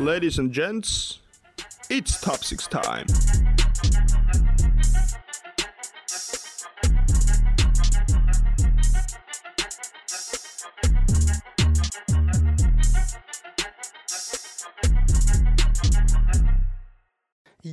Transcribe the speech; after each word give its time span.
Ladies 0.00 0.38
and 0.38 0.50
gents, 0.54 1.20
it's 1.90 2.20
top 2.20 2.42
six 2.42 2.66
time. 2.68 3.04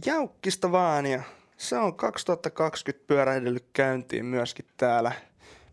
Jaukkista 0.05 0.71
vaan 0.71 1.05
ja 1.05 1.23
se 1.57 1.77
on 1.77 1.95
2020 1.95 3.07
pyörähdellyt 3.07 3.65
käyntiin 3.73 4.25
myöskin 4.25 4.65
täällä 4.77 5.11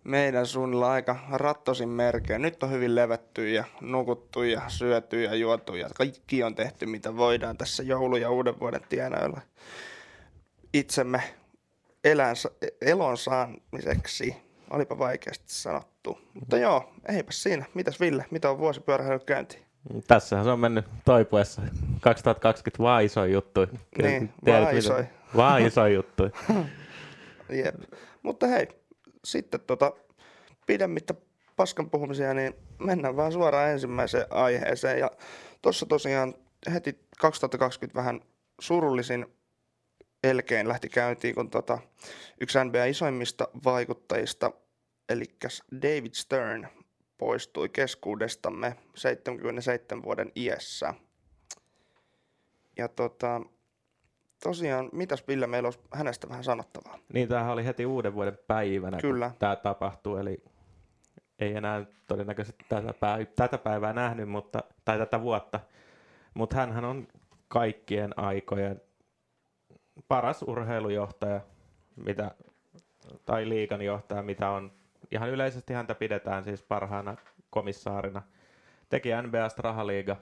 meidän 0.05 0.47
suunnilla 0.47 0.93
aika 0.93 1.17
rattosin 1.31 1.89
merkeä. 1.89 2.39
Nyt 2.39 2.63
on 2.63 2.71
hyvin 2.71 2.95
levätty 2.95 3.51
ja 3.51 3.65
nukuttu 3.81 4.43
ja 4.43 4.63
syöty 4.69 5.23
ja 5.23 5.35
juotu 5.35 5.75
ja 5.75 5.89
kaikki 5.95 6.43
on 6.43 6.55
tehty 6.55 6.87
mitä 6.87 7.17
voidaan 7.17 7.57
tässä 7.57 7.83
joulu- 7.83 8.17
ja 8.17 8.31
uuden 8.31 8.61
vuoden 8.61 8.81
tienoilla 8.89 9.41
itsemme 10.75 11.23
elän, 12.05 12.37
elon 12.81 13.19
saamiseksi. 13.19 14.37
Olipa 14.71 14.99
vaikeasti 14.99 15.45
sanottu. 15.47 16.19
Mutta 16.35 16.59
joo, 16.59 16.93
eipä 17.09 17.33
siinä. 17.33 17.65
Mitäs 17.75 18.01
Ville, 18.01 18.25
mitä 18.31 18.51
on 18.51 18.59
vuosi 18.59 18.81
pyörähdellyt 18.81 19.25
käyntiin? 19.25 19.65
Tässähän 20.07 20.45
se 20.45 20.51
on 20.51 20.61
mennyt 20.61 20.85
toipuessa. 21.05 21.63
2020 22.01 22.83
vaan 22.83 23.05
iso 23.05 23.25
juttu. 23.25 23.61
Niin, 24.03 24.33
vaan 24.47 24.77
iso. 24.77 24.95
Vaan 25.37 25.67
iso 25.67 25.87
juttu. 25.87 26.23
Jep. 27.65 27.75
Mutta 28.23 28.47
hei, 28.47 28.69
sitten 29.25 29.61
tota, 29.61 29.93
pidemmittä 30.67 31.15
paskan 31.57 31.91
puhumisia, 31.91 32.35
niin 32.35 32.55
mennään 32.79 33.17
vaan 33.17 33.33
suoraan 33.33 33.71
ensimmäiseen 33.71 34.27
aiheeseen. 34.31 34.99
Ja 34.99 35.11
tuossa 35.63 35.87
tosiaan 35.87 36.35
heti 36.75 36.99
2020 37.19 37.99
vähän 37.99 38.21
surullisin 38.61 39.27
elkein 40.25 40.69
lähti 40.69 40.89
käyntiin, 40.89 41.35
kun 41.35 41.51
tota, 41.51 41.79
yksi 42.41 42.59
NBA 42.65 42.85
isoimmista 42.85 43.49
vaikuttajista, 43.65 44.51
eli 45.09 45.25
David 45.83 46.13
Stern, 46.15 46.69
poistui 47.19 47.69
keskuudestamme 47.69 48.77
77 48.95 50.03
vuoden 50.03 50.33
iässä. 50.37 50.95
Ja 52.77 52.89
tota, 52.89 53.41
tosiaan, 54.45 54.89
mitäs 54.93 55.29
Ville, 55.29 55.47
meillä 55.47 55.67
olisi 55.67 55.81
hänestä 55.93 56.29
vähän 56.29 56.45
sanottavaa? 56.45 56.99
Niin, 57.13 57.29
tämähän 57.29 57.53
oli 57.53 57.65
heti 57.65 57.87
uuden 57.87 58.15
vuoden 58.15 58.39
päivänä, 58.47 58.99
Kyllä. 59.01 59.29
kun 59.29 59.39
tämä 59.39 59.57
tapahtui, 59.57 60.21
eli 60.21 60.45
ei 61.39 61.57
enää 61.57 61.87
todennäköisesti 62.09 62.65
tätä, 62.69 62.95
päivää, 63.01 63.33
tätä 63.37 63.59
päivää 63.59 63.93
nähnyt, 63.93 64.29
mutta, 64.29 64.63
tai 64.85 64.99
tätä 64.99 65.21
vuotta, 65.21 65.61
mutta 66.35 66.57
hän 66.57 66.85
on 66.85 67.09
kaikkien 67.49 68.19
aikojen 68.19 68.81
paras 70.09 70.43
urheilujohtaja, 70.43 71.41
mitä, 71.97 72.31
tai 73.27 73.49
liikan 73.49 73.83
johtaja, 73.83 74.23
mitä 74.23 74.51
on. 74.51 74.73
Ihan 75.11 75.31
yleisesti 75.31 75.75
häntä 75.75 75.95
pidetään 75.95 76.45
siis 76.45 76.63
parhaana 76.63 77.17
komissaarina. 77.51 78.23
Teki 78.89 79.09
NBAsta 79.23 79.63
rahaliiga 79.63 80.17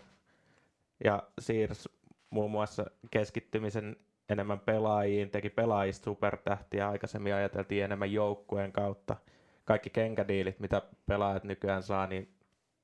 ja 1.04 1.22
siirsi 1.38 1.88
muun 2.30 2.50
muassa 2.50 2.84
keskittymisen 3.10 3.96
enemmän 4.28 4.60
pelaajiin, 4.60 5.30
teki 5.30 5.50
pelaajista 5.50 6.04
supertähtiä, 6.04 6.88
aikaisemmin 6.88 7.34
ajateltiin 7.34 7.84
enemmän 7.84 8.12
joukkueen 8.12 8.72
kautta. 8.72 9.16
Kaikki 9.64 9.90
kenkädiilit, 9.90 10.60
mitä 10.60 10.82
pelaajat 11.06 11.44
nykyään 11.44 11.82
saa, 11.82 12.06
niin 12.06 12.34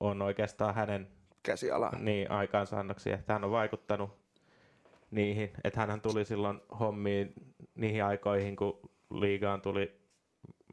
on 0.00 0.22
oikeastaan 0.22 0.74
hänen 0.74 1.08
käsiala. 1.42 1.90
Niin, 1.98 2.30
aikaansaannoksia. 2.30 3.14
Että 3.14 3.32
hän 3.32 3.44
on 3.44 3.50
vaikuttanut 3.50 4.10
niihin. 5.10 5.50
Että 5.64 5.86
hän 5.86 6.00
tuli 6.00 6.24
silloin 6.24 6.60
hommiin 6.80 7.32
niihin 7.74 8.04
aikoihin, 8.04 8.56
kun 8.56 8.90
liigaan 9.10 9.60
tuli 9.60 10.00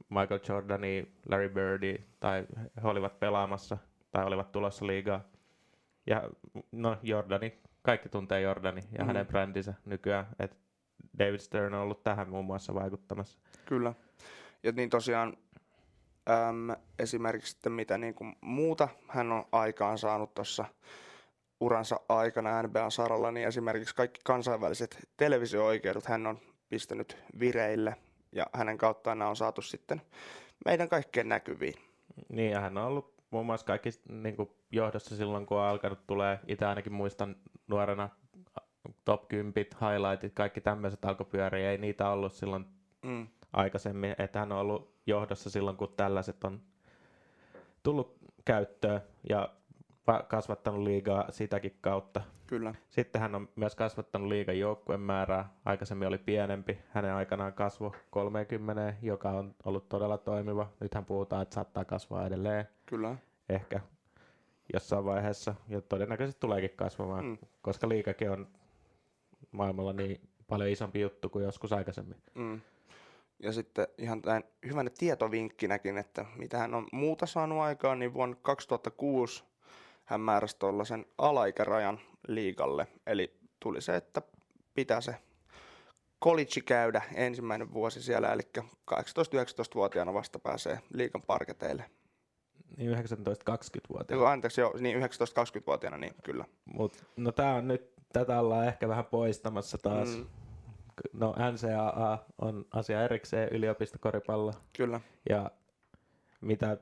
Michael 0.10 0.40
Jordani, 0.50 1.08
Larry 1.30 1.50
Birdi, 1.50 1.98
tai 2.20 2.46
he 2.84 2.88
olivat 2.88 3.20
pelaamassa, 3.20 3.78
tai 4.12 4.26
olivat 4.26 4.52
tulossa 4.52 4.88
liigaa. 4.88 5.22
Ja 6.08 6.30
no 6.72 6.98
Jordani, 7.04 7.60
kaikki 7.86 8.10
tuntee 8.10 8.42
Jordani 8.42 8.82
ja 8.98 9.04
mm. 9.04 9.08
hänen 9.08 9.28
brändinsä 9.28 9.74
nykyään. 9.86 10.28
Et 10.40 10.58
David 11.20 11.40
Stern 11.40 11.74
on 11.74 11.82
ollut 11.82 12.04
tähän 12.04 12.30
muun 12.30 12.46
muassa 12.46 12.74
vaikuttamassa. 12.74 13.40
Kyllä. 13.66 13.94
Ja 14.64 14.72
niin 14.72 14.90
tosiaan 14.90 15.38
äm, 16.30 16.76
esimerkiksi 17.00 17.52
sitten 17.52 17.72
mitä 17.72 17.98
niin 17.98 18.14
kuin 18.14 18.36
muuta 18.42 18.88
hän 19.08 19.32
on 19.32 19.46
aikaan 19.52 19.98
saanut 19.98 20.34
tuossa 20.34 20.66
uransa 21.60 22.00
aikana 22.10 22.64
NBA-saralla, 22.64 23.32
niin 23.32 23.48
esimerkiksi 23.48 23.96
kaikki 23.96 24.22
kansainväliset 24.24 25.10
televisio-oikeudet 25.18 26.06
hän 26.06 26.28
on 26.28 26.40
pistänyt 26.70 27.18
vireille 27.40 27.96
ja 28.32 28.46
hänen 28.54 28.78
kauttaan 28.78 29.20
nämä 29.20 29.30
on 29.30 29.36
saatu 29.36 29.62
sitten 29.62 30.02
meidän 30.66 30.90
kaikkien 30.90 31.30
näkyviin. 31.30 31.76
Niin, 32.30 32.52
ja 32.52 32.60
hän 32.60 32.78
on 32.78 32.86
ollut 32.86 33.15
muun 33.36 33.46
muassa 33.46 33.66
kaikki 33.66 33.90
niin 34.10 34.36
kuin 34.36 34.50
johdossa 34.72 35.16
silloin, 35.16 35.46
kun 35.46 35.58
on 35.58 35.64
alkanut 35.64 36.08
tulee, 36.08 36.40
itse 36.48 36.66
ainakin 36.66 36.94
muistan 36.94 37.36
nuorena 37.68 38.10
top 39.06 39.28
10 39.28 39.54
highlightit, 39.56 40.34
kaikki 40.34 40.62
tämmöiset 40.62 41.06
alkupyöriä, 41.06 41.72
ei 41.72 41.78
niitä 41.78 42.10
ollut 42.10 42.34
silloin 42.34 42.66
mm. 43.02 43.28
aikaisemmin, 43.54 44.16
että 44.18 44.40
hän 44.40 44.52
on 44.52 44.58
ollut 44.60 44.96
johdossa 45.06 45.50
silloin, 45.50 45.78
kun 45.78 45.94
tällaiset 45.98 46.44
on 46.44 46.62
tullut 47.84 48.18
käyttöön 48.46 49.02
ja 49.30 49.50
kasvattanut 50.28 50.84
liigaa 50.84 51.32
sitäkin 51.32 51.78
kautta. 51.82 52.22
Kyllä. 52.48 52.76
Sitten 52.90 53.22
hän 53.22 53.36
on 53.36 53.50
myös 53.56 53.76
kasvattanut 53.76 54.28
liigan 54.28 54.60
joukkueen 54.60 55.02
määrää. 55.02 55.50
Aikaisemmin 55.66 56.08
oli 56.08 56.18
pienempi. 56.18 56.78
Hänen 56.90 57.14
aikanaan 57.14 57.54
kasvo 57.54 57.96
30, 58.10 58.94
joka 59.02 59.30
on 59.30 59.56
ollut 59.66 59.90
todella 59.90 60.18
toimiva. 60.18 60.70
Nythän 60.80 61.06
puhutaan, 61.06 61.42
että 61.42 61.56
saattaa 61.56 61.86
kasvaa 61.86 62.28
edelleen. 62.28 62.68
Kyllä. 62.86 63.16
Ehkä 63.50 63.80
jossain 64.74 65.06
vaiheessa. 65.06 65.56
Ja 65.68 65.82
todennäköisesti 65.82 66.40
tuleekin 66.40 66.70
kasvamaan, 66.76 67.26
mm. 67.26 67.38
koska 67.62 67.90
liikakin 67.90 68.32
on 68.32 68.48
maailmalla 69.52 69.94
niin 69.94 70.22
paljon 70.48 70.70
isompi 70.70 71.02
juttu 71.02 71.30
kuin 71.30 71.46
joskus 71.46 71.74
aikaisemmin. 71.74 72.18
Mm. 72.34 72.62
Ja 73.40 73.52
sitten 73.52 73.88
ihan 73.98 74.22
tämän 74.22 74.44
hyvänä 74.66 74.90
tietovinkkinäkin, 74.98 75.98
että 75.98 76.26
mitä 76.36 76.58
hän 76.58 76.74
on 76.74 76.88
muuta 76.92 77.26
saanut 77.26 77.60
aikaan, 77.60 78.00
niin 78.00 78.14
vuonna 78.14 78.36
2006 78.42 79.44
hän 80.06 80.22
määräsi 80.22 80.60
tuollaisen 80.60 81.06
alaikärajan 81.18 82.00
liikalle. 82.28 82.88
Eli 83.08 83.34
tuli 83.60 83.82
se, 83.82 83.96
että 83.96 84.22
pitää 84.74 85.02
se 85.02 85.16
college 86.24 86.62
käydä 86.66 87.02
ensimmäinen 87.14 87.74
vuosi 87.74 88.02
siellä, 88.02 88.34
eli 88.34 88.42
18-19-vuotiaana 88.92 90.14
vasta 90.14 90.40
pääsee 90.40 90.80
liikan 90.94 91.22
parketeille. 91.22 91.86
Niin 92.78 92.92
19-20-vuotiaana. 92.92 94.32
Anteeksi, 94.32 94.62
joo, 94.62 94.74
niin 94.80 94.98
19-20-vuotiaana, 94.98 95.98
niin 95.98 96.14
kyllä. 96.24 96.46
Mut, 96.66 97.06
no 97.16 97.32
tää 97.32 97.56
on 97.56 97.68
nyt, 97.68 97.94
tätä 98.14 98.40
ollaan 98.40 98.68
ehkä 98.68 98.88
vähän 98.88 99.06
poistamassa 99.06 99.78
taas. 99.78 100.18
Mm. 100.18 100.26
No 101.14 101.36
NCAA 101.52 102.26
on 102.42 102.66
asia 102.72 103.04
erikseen 103.04 103.50
yliopistokoripallo. 103.50 104.54
Kyllä. 104.78 105.02
Ja 105.30 105.52
mitä 106.42 106.78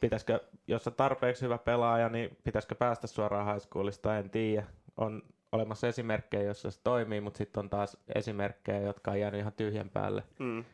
pitäisikö, 0.00 0.40
jos 0.66 0.86
on 0.86 0.94
tarpeeksi 0.94 1.42
hyvä 1.42 1.58
pelaaja, 1.58 2.08
niin 2.08 2.36
pitäisikö 2.44 2.74
päästä 2.74 3.06
suoraan 3.06 3.54
high 3.54 3.66
schoolista, 3.66 4.18
en 4.18 4.30
tiedä. 4.30 4.66
On 4.96 5.22
olemassa 5.52 5.88
esimerkkejä, 5.88 6.42
joissa 6.42 6.70
se 6.70 6.80
toimii, 6.84 7.20
mutta 7.20 7.38
sitten 7.38 7.60
on 7.60 7.70
taas 7.70 7.96
esimerkkejä, 8.14 8.80
jotka 8.80 9.10
on 9.10 9.20
jäänyt 9.20 9.40
ihan 9.40 9.52
tyhjän 9.52 9.90
päälle. 9.90 10.22
Mm. 10.38 10.64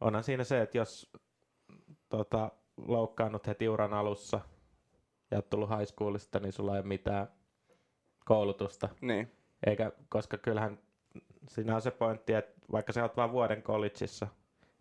Onhan 0.00 0.24
siinä 0.24 0.44
se, 0.44 0.62
että 0.62 0.78
jos 0.78 1.12
tota, 2.08 2.50
loukkaannut 2.76 3.46
heti 3.46 3.68
uran 3.68 3.94
alussa 3.94 4.40
ja 5.30 5.38
oot 5.38 5.50
tullut 5.50 5.70
high 5.70 5.84
schoolista, 5.92 6.40
niin 6.40 6.52
sulla 6.52 6.74
ei 6.74 6.80
ole 6.80 6.86
mitään 6.86 7.28
koulutusta. 8.24 8.88
Niin. 9.00 9.32
Eikä, 9.66 9.92
koska 10.08 10.38
kyllähän 10.38 10.78
siinä 11.48 11.74
on 11.74 11.82
se 11.82 11.90
pointti, 11.90 12.32
että 12.32 12.60
vaikka 12.72 12.92
sä 12.92 13.02
oot 13.02 13.16
vain 13.16 13.32
vuoden 13.32 13.62
collegeissa, 13.62 14.26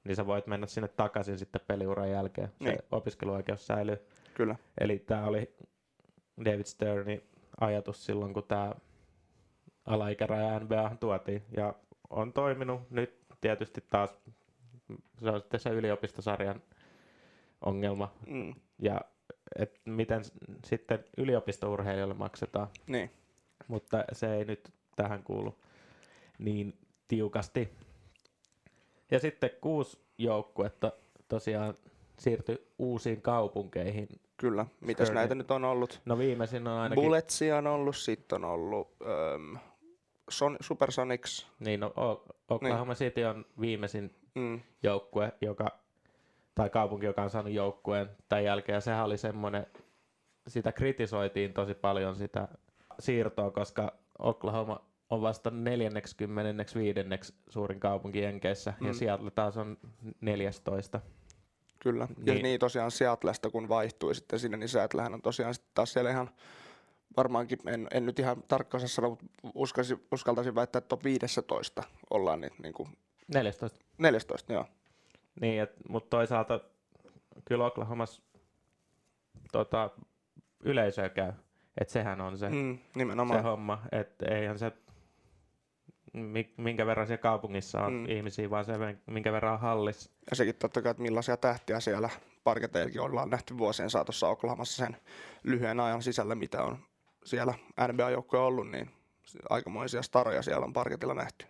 niin 0.03 0.15
sä 0.15 0.27
voit 0.27 0.47
mennä 0.47 0.67
sinne 0.67 0.87
takaisin 0.87 1.37
sitten 1.37 1.61
peliuran 1.67 2.11
jälkeen. 2.11 2.51
Niin. 2.59 2.75
Se 2.75 2.83
opiskeluoikeus 2.91 3.67
säilyy. 3.67 3.97
Kyllä. 4.33 4.55
Eli 4.79 4.99
tämä 4.99 5.25
oli 5.25 5.55
David 6.45 6.65
Sternin 6.65 7.23
ajatus 7.61 8.05
silloin, 8.05 8.33
kun 8.33 8.43
tämä 8.43 8.75
alaikäraja 9.85 10.59
NBA 10.59 10.95
tuotiin. 10.99 11.43
Ja 11.57 11.73
on 12.09 12.33
toiminut 12.33 12.81
nyt 12.89 13.25
tietysti 13.41 13.83
taas, 13.89 14.19
se 15.19 15.29
on 15.29 15.41
sitten 15.41 15.59
se 15.59 15.69
yliopistosarjan 15.69 16.61
ongelma. 17.65 18.11
Mm. 18.27 18.53
Ja 18.79 19.01
et 19.59 19.81
miten 19.85 20.21
sitten 20.65 21.03
yliopistourheilijoille 21.17 22.13
maksetaan. 22.13 22.67
Niin. 22.87 23.11
Mutta 23.67 24.03
se 24.11 24.35
ei 24.35 24.45
nyt 24.45 24.73
tähän 24.95 25.23
kuulu 25.23 25.55
niin 26.39 26.77
tiukasti. 27.07 27.69
Ja 29.11 29.19
sitten 29.19 29.49
kuusi 29.61 29.99
joukkuetta 30.17 30.91
tosiaan 31.27 31.73
siirtyi 32.19 32.67
uusiin 32.79 33.21
kaupunkeihin 33.21 34.07
Kyllä. 34.37 34.65
Mitäs 34.81 35.07
Sterling. 35.07 35.15
näitä 35.15 35.35
nyt 35.35 35.51
on 35.51 35.65
ollut? 35.65 36.01
No 36.05 36.17
viimeisin 36.17 36.67
on 36.67 36.73
ainakin... 36.77 37.03
Bulletsia 37.03 37.57
on 37.57 37.67
ollut, 37.67 37.95
sitten 37.97 38.45
on 38.45 38.51
ollut 38.51 38.95
ähm, 39.01 39.55
Son- 40.31 40.57
Supersonics. 40.61 41.47
Niin, 41.59 41.79
no, 41.79 41.87
O- 41.87 42.25
Oklahoma 42.49 42.95
City 42.95 43.23
on 43.23 43.45
viimeisin 43.59 44.15
Mm, 44.35 44.59
joukkue, 44.83 45.31
joka, 45.41 45.67
tai 46.55 46.69
kaupunki, 46.69 47.05
joka 47.05 47.23
on 47.23 47.29
saanut 47.29 47.53
joukkueen 47.53 48.09
tämän 48.29 48.43
jälkeen. 48.43 48.73
Ja 48.73 48.81
sehän 48.81 49.05
oli 49.05 49.17
semmoinen, 49.17 49.67
sitä 50.47 50.71
kritisoitiin 50.71 51.53
tosi 51.53 51.73
paljon 51.73 52.15
sitä 52.15 52.47
siirtoa, 52.99 53.51
koska 53.51 53.93
Oklahoma 54.19 54.81
on 55.09 55.21
vasta 55.21 55.49
45. 55.49 56.99
suurin 57.49 57.79
kaupunki 57.79 58.21
Jenkeissä, 58.21 58.73
mm. 58.79 58.87
ja. 58.87 58.93
Seattle 58.93 59.31
taas 59.31 59.57
on 59.57 59.77
14. 60.21 61.01
kyllä. 61.79 62.05
Niin. 62.05 62.25
Niin. 62.25 62.37
Ja 62.37 62.43
niin 62.43 62.59
tosiaan 62.59 62.91
Seattlesta 62.91 63.49
kun 63.49 63.69
vaihtui 63.69 64.15
sitten 64.15 64.39
sinne, 64.39 64.57
niin 64.57 64.69
Seattlehän 64.69 65.13
on 65.13 65.21
tosiaan 65.21 65.53
sitten 65.53 65.71
taas 65.73 65.93
siellä 65.93 66.09
ihan 66.09 66.29
varmaankin, 67.17 67.59
en, 67.67 67.87
en 67.91 68.05
nyt 68.05 68.19
ihan 68.19 68.43
tarkkaan 68.47 68.87
sanoa, 68.87 69.09
mutta 69.09 69.25
uskaisin, 69.55 70.03
uskaltaisin 70.11 70.55
väittää, 70.55 70.77
että 70.77 70.87
top 70.87 71.03
15 71.03 71.83
ollaan 72.09 72.41
niin, 72.41 72.53
niin 72.63 72.73
kuin 72.73 72.89
14. 73.27 73.79
14, 73.97 74.53
joo. 74.53 74.65
Niin, 75.41 75.67
mutta 75.89 76.09
toisaalta 76.09 76.59
kyllä 77.45 77.65
Oklahomassa 77.65 78.21
tota, 79.51 79.89
yleisöä 80.63 81.09
käy. 81.09 81.31
Että 81.81 81.91
sehän 81.93 82.21
on 82.21 82.37
se, 82.37 82.49
mm. 82.49 82.55
Mm, 82.55 82.77
se 82.77 82.83
nimenomaan. 82.95 83.43
homma. 83.43 83.81
Että 83.91 84.25
eihän 84.35 84.59
se, 84.59 84.71
mi- 86.13 86.53
minkä 86.57 86.85
verran 86.85 87.07
siellä 87.07 87.21
kaupungissa 87.21 87.81
on 87.81 87.93
mm. 87.93 88.05
Ihmisiä, 88.09 88.49
vaan 88.49 88.65
se, 88.65 88.73
minkä 89.05 89.31
verran 89.31 89.53
on 89.53 89.59
hallissa. 89.59 90.11
Ja 90.29 90.35
sekin 90.35 90.55
totta 90.55 90.81
kai, 90.81 90.91
että 90.91 91.03
millaisia 91.03 91.37
tähtiä 91.37 91.79
siellä 91.79 92.09
parketeillekin 92.43 93.01
ollaan 93.01 93.29
nähty 93.29 93.57
vuosien 93.57 93.89
saatossa 93.89 94.27
Oklahomassa 94.27 94.85
sen 94.85 94.97
lyhyen 95.43 95.79
ajan 95.79 96.01
sisällä, 96.01 96.35
mitä 96.35 96.63
on 96.63 96.77
siellä 97.25 97.53
NBA-joukkoja 97.87 98.43
ollut, 98.43 98.71
niin 98.71 98.89
aikamoisia 99.49 100.01
staroja 100.01 100.41
siellä 100.41 100.65
on 100.65 100.73
parketilla 100.73 101.13
nähty. 101.13 101.45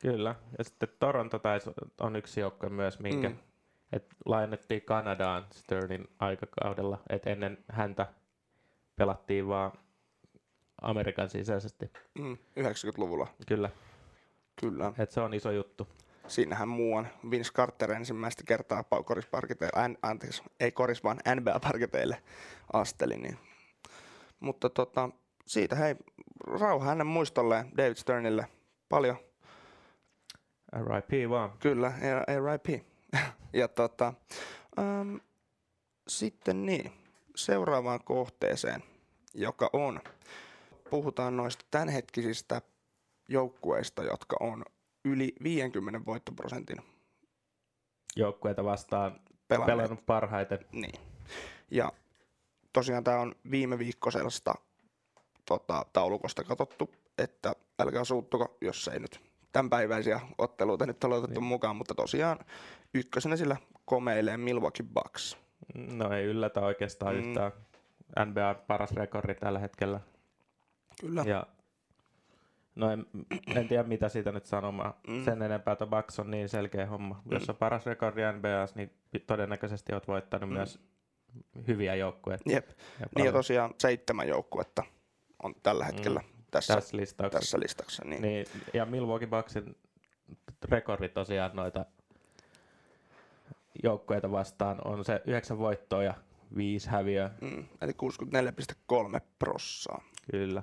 Kyllä. 0.00 0.34
Ja 0.58 0.64
sitten 0.64 0.88
Toronto 0.98 1.38
taisi, 1.38 1.70
on 2.00 2.16
yksi 2.16 2.40
joukkue 2.40 2.68
myös, 2.68 3.00
minkä 3.00 3.28
mm. 3.28 3.36
Et 3.92 4.06
lainattiin 4.24 4.82
Kanadaan 4.82 5.46
Sternin 5.52 6.08
aikakaudella. 6.18 6.98
Et 7.10 7.26
ennen 7.26 7.58
häntä 7.72 8.06
pelattiin 8.96 9.48
vaan 9.48 9.72
Amerikan 10.82 11.30
sisäisesti. 11.30 11.90
Mm, 12.18 12.36
90-luvulla, 12.60 13.26
Kyllä, 13.46 13.70
kyllä. 14.60 14.92
että 14.98 15.14
se 15.14 15.20
on 15.20 15.34
iso 15.34 15.50
juttu. 15.50 15.88
Siinähän 16.26 16.68
muuan 16.68 17.08
Vince 17.30 17.52
Carter 17.52 17.92
ensimmäistä 17.92 18.42
kertaa 18.46 18.84
an, 19.74 19.98
anteeksi, 20.02 20.42
ei 20.60 20.72
koris, 20.72 21.04
vaan 21.04 21.18
NBA-parketeille 21.34 22.22
asteli. 22.72 23.16
Niin. 23.16 23.38
Mutta 24.40 24.70
tota, 24.70 25.10
siitä 25.46 25.76
hei, 25.76 25.96
rauha 26.60 26.86
hänen 26.86 27.06
muistolleen 27.06 27.70
David 27.76 27.94
Sternille. 27.94 28.46
Paljon, 28.88 29.16
RIP 30.72 31.30
vaan. 31.30 31.52
kyllä, 31.58 31.92
RIP. 32.46 32.84
ja 33.52 33.68
tota, 33.68 34.14
äm, 34.78 35.20
sitten 36.08 36.66
niin, 36.66 36.92
seuraavaan 37.36 38.00
kohteeseen, 38.04 38.82
joka 39.34 39.70
on, 39.72 40.00
puhutaan 40.90 41.36
noista 41.36 41.64
tämänhetkisistä 41.70 42.62
joukkueista, 43.28 44.02
jotka 44.02 44.36
on 44.40 44.64
yli 45.04 45.34
50 45.42 46.00
voittoprosentin 46.06 46.78
Joukkueita 48.16 48.64
vastaan 48.64 49.20
pelanneet. 49.48 49.76
pelannut 49.76 50.06
parhaiten. 50.06 50.58
Niin. 50.72 51.00
Ja 51.70 51.92
tosiaan 52.72 53.04
tämä 53.04 53.20
on 53.20 53.34
viime 53.50 53.78
viikkoisesta 53.78 54.54
tota, 55.48 55.86
taulukosta 55.92 56.44
katsottu, 56.44 56.90
että 57.18 57.52
älkää 57.78 58.04
suuttuko, 58.04 58.56
jos 58.60 58.88
ei 58.88 59.00
nyt 59.00 59.27
tämänpäiväisiä 59.58 60.20
otteluita 60.38 60.86
nyt 60.86 61.04
ole 61.04 61.14
otettu 61.16 61.40
Niin. 61.40 61.48
mukaan, 61.48 61.76
mutta 61.76 61.94
tosiaan 61.94 62.38
ykkösenä 62.94 63.36
sillä 63.36 63.56
komeilee 63.84 64.36
Milwaukee 64.36 64.86
Bucks. 64.94 65.36
No 65.74 66.12
ei 66.12 66.24
yllätä 66.24 66.60
oikeastaan 66.60 67.14
Mm. 67.14 67.22
mm. 67.22 67.28
yhtään. 67.28 67.52
NBA 68.26 68.54
paras 68.66 68.92
rekordi 68.92 69.34
tällä 69.34 69.58
hetkellä. 69.58 70.00
Kyllä. 71.00 71.24
Ja 71.26 71.46
no 72.74 72.90
en, 72.90 73.06
en 73.56 73.68
tiedä 73.68 73.82
mitä 73.82 74.08
siitä 74.08 74.32
nyt 74.32 74.46
sanomaan. 74.46 74.94
Mm. 75.08 75.14
Mm. 75.14 75.24
Sen 75.24 75.42
enempää, 75.42 75.72
että 75.72 75.86
Bucks 75.86 76.18
on 76.18 76.30
niin 76.30 76.48
selkeä 76.48 76.86
homma. 76.86 77.22
Mm. 77.24 77.32
Jos 77.32 77.50
on 77.50 77.56
paras 77.56 77.86
rekordi 77.86 78.20
NBAs, 78.32 78.74
niin 78.74 78.92
todennäköisesti 79.26 79.92
olet 79.92 80.08
voittanut 80.08 80.48
Mm. 80.48 80.52
mm. 80.54 80.56
myös 80.56 80.80
hyviä 81.68 81.94
joukkueita. 81.94 82.50
Jep. 82.52 82.68
Ja 83.00 83.06
Niin 83.16 83.26
ja 83.26 83.32
tosiaan 83.32 83.74
seitsemän 83.78 84.28
joukkuetta 84.28 84.82
on 85.42 85.54
tällä 85.62 85.84
hetkellä 85.84 86.20
mm. 86.20 86.37
Tässä, 86.50 86.74
tässä, 86.74 86.96
listauksessa. 86.96 87.40
tässä 87.40 87.60
listassa. 87.60 88.04
Niin. 88.04 88.22
Niin, 88.22 88.46
ja 88.74 88.86
Milwaukee 88.86 89.28
Bucksin 89.28 89.76
rekordi 90.64 91.08
tosiaan 91.08 91.56
noita 91.56 91.84
joukkueita 93.82 94.30
vastaan 94.30 94.78
on 94.84 95.04
se 95.04 95.22
yhdeksän 95.26 95.58
voittoa 95.58 96.02
ja 96.02 96.14
viisi 96.56 96.88
häviöä. 96.88 97.30
Mm. 97.40 97.64
Eli 97.80 97.92
64,3 99.12 99.20
prossaa. 99.38 100.02
Kyllä. 100.30 100.62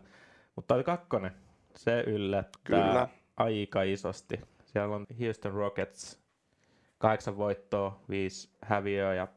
Mutta 0.55 0.73
toi 0.73 0.83
kakkonen, 0.83 1.31
se 1.75 2.03
yllättää 2.07 2.59
Kyllä. 2.63 3.07
aika 3.37 3.83
isosti. 3.83 4.41
Siellä 4.65 4.95
on 4.95 5.05
Houston 5.19 5.53
Rockets, 5.53 6.19
kahdeksan 6.97 7.37
voittoa, 7.37 7.99
viisi 8.09 8.49
häviöä 8.61 9.13
ja 9.13 9.27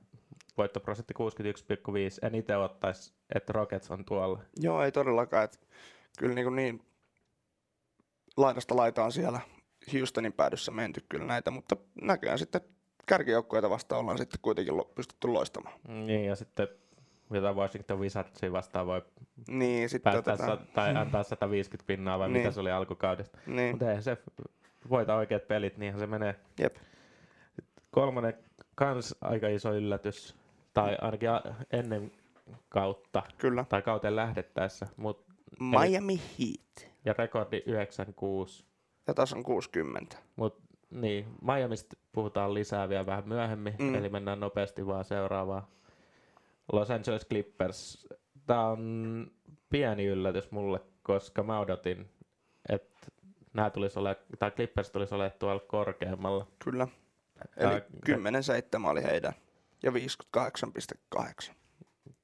voittoprosentti 0.58 1.14
61,5. 1.14 2.26
En 2.26 2.34
itse 2.34 2.56
ottaisi, 2.56 3.12
että 3.34 3.52
Rockets 3.52 3.90
on 3.90 4.04
tuolla. 4.04 4.42
Joo, 4.60 4.82
ei 4.82 4.92
todellakaan. 4.92 5.44
Että 5.44 5.58
kyllä 6.18 6.34
niin, 6.34 6.56
niin 6.56 6.82
laidasta 8.36 8.76
laitaan 8.76 9.12
siellä 9.12 9.40
Houstonin 9.94 10.32
päädyssä 10.32 10.72
menty 10.72 11.04
kyllä 11.08 11.24
näitä, 11.24 11.50
mutta 11.50 11.76
näköjään 12.02 12.38
sitten 12.38 12.60
kärkijoukkueita 13.06 13.70
vastaan 13.70 14.00
ollaan 14.00 14.18
sitten 14.18 14.38
kuitenkin 14.42 14.74
pystytty 14.94 15.28
loistamaan. 15.28 15.80
Niin, 15.88 16.24
ja 16.24 16.36
sitten 16.36 16.68
jotain 17.30 17.56
Washington 17.56 18.00
Wizardsia 18.00 18.52
vastaan 18.52 18.86
voi 18.86 19.02
Niin, 19.48 19.88
sitten 19.88 20.12
päättää 20.12 20.34
otetaan. 20.34 20.58
sa- 20.58 20.64
tai 20.74 20.96
antaa 20.96 21.22
150 21.22 21.86
pinnaa 21.86 22.18
vai 22.18 22.28
Niin. 22.28 22.42
mitä 22.42 22.50
se 22.54 22.60
oli 22.60 22.70
alkukaudesta. 22.70 23.38
Niin, 23.46 23.70
Mutta 23.70 23.88
eihän 23.88 24.02
se 24.02 24.16
voita 24.90 25.14
oikeat 25.16 25.48
pelit, 25.48 25.78
niinhän 25.78 26.00
se 26.00 26.06
menee. 26.06 26.34
jep. 26.58 26.76
Kolmonen 27.90 28.34
kans 28.74 29.14
aika 29.20 29.48
iso 29.48 29.72
yllätys, 29.74 30.36
tai 30.74 30.96
ainakin 31.00 31.28
ennen 31.72 32.12
kautta, 32.68 33.22
Kyllä. 33.38 33.64
tai 33.68 33.82
kauteen 33.82 34.16
lähdettäessä, 34.16 34.86
mut, 34.96 35.27
Miami 35.60 36.20
Heat. 36.38 36.90
ja 37.04 37.14
rekordi 37.18 37.62
96. 37.66 38.64
Ja 39.06 39.14
taas 39.14 39.32
on 39.32 39.42
60. 39.42 40.16
Mut 40.36 40.62
niin, 40.90 41.26
Miamista 41.42 41.96
puhutaan 42.12 42.54
lisää 42.54 42.88
vielä 42.88 43.06
vähän 43.06 43.28
myöhemmin, 43.28 43.74
Mm. 43.78 43.94
eli 43.94 44.08
mennään 44.08 44.40
nopeasti 44.40 44.86
vaan 44.86 45.04
seuraavaan. 45.04 45.62
Los 46.72 46.90
Angeles 46.90 47.26
Clippers. 47.26 48.06
Tämä 48.46 48.68
on 48.68 49.30
pieni 49.70 50.06
yllätys 50.06 50.50
mulle, 50.50 50.80
koska 51.02 51.42
mä 51.42 51.60
odotin, 51.60 52.10
että 52.68 53.06
nämä 53.52 53.70
tulisi 53.70 53.98
ole, 53.98 54.16
tai 54.38 54.50
Clippers 54.50 54.90
tulisi 54.90 55.14
olemaan 55.14 55.38
tuolla 55.38 55.60
korkeammalla. 55.60 56.46
Kyllä. 56.64 56.88
Eli 57.56 57.70
Tää- 57.70 57.80
10-7 58.80 58.86
oli 58.90 59.02
heidän. 59.02 59.32
Ja 59.82 59.92
58,8. 59.92 61.54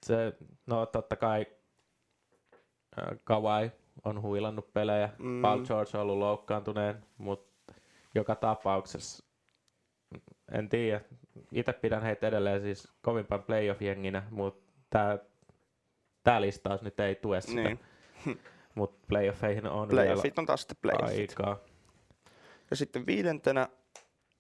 Se, 0.03 0.33
no 0.67 0.87
totta 0.87 1.17
kai 1.17 1.47
Kawhi 3.25 3.71
on 4.05 4.23
huilannut 4.23 4.73
pelejä, 4.73 5.11
Mm. 5.19 5.27
mm. 5.27 5.43
Paul 5.43 5.65
George 5.65 5.91
on 5.99 6.03
ollut 6.03 6.19
loukkaantuneen, 6.19 7.05
mutta 7.19 7.75
joka 8.15 8.35
tapauksessa 8.35 9.25
en 10.53 10.69
tiedä. 10.69 11.01
Itse 11.53 11.73
pidän 11.73 12.03
heitä 12.03 12.29
edelleen 12.29 12.63
siis 12.63 12.93
kovimpaan 13.03 13.43
playoff-jenginä, 13.43 14.23
mutta 14.31 14.73
tämä 14.91 15.19
tää 16.23 16.41
listaus 16.41 16.83
nyt 16.83 17.01
ei 17.01 17.15
tue 17.15 17.41
sitä. 17.41 17.61
Niin. 17.63 17.81
Mutta 18.75 19.07
playoffeihin 19.09 19.67
on 19.67 19.89
Playoffit 19.89 20.39
on 20.39 20.47
taas 20.47 20.61
sitten 20.61 20.77
playoffit. 20.83 21.31
aikaa. 21.31 21.59
Ja 22.71 22.77
sitten 22.77 23.07
viidentenä 23.07 23.69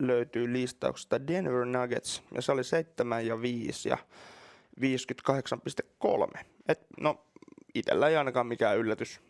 löytyy 0.02 0.52
listauksesta 0.52 1.26
Denver 1.26 1.64
Nuggets, 1.64 2.22
ja 2.34 2.42
se 2.42 2.52
oli 2.52 2.64
7 2.64 3.26
ja 3.26 3.42
5 3.42 3.88
ja 3.88 3.98
58,3. 4.80 6.40
Et, 6.68 6.80
no, 7.00 7.24
itsellä 7.74 8.08
ei 8.08 8.16
ainakaan 8.16 8.46
mikään 8.46 8.78
yllätys 8.78 9.20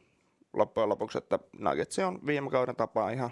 loppujen 0.52 0.88
lopuksi, 0.88 1.18
että 1.18 1.38
Nuggets 1.58 1.98
on 1.98 2.26
viime 2.26 2.50
kauden 2.50 2.76
tapaa 2.76 3.10
ihan 3.10 3.30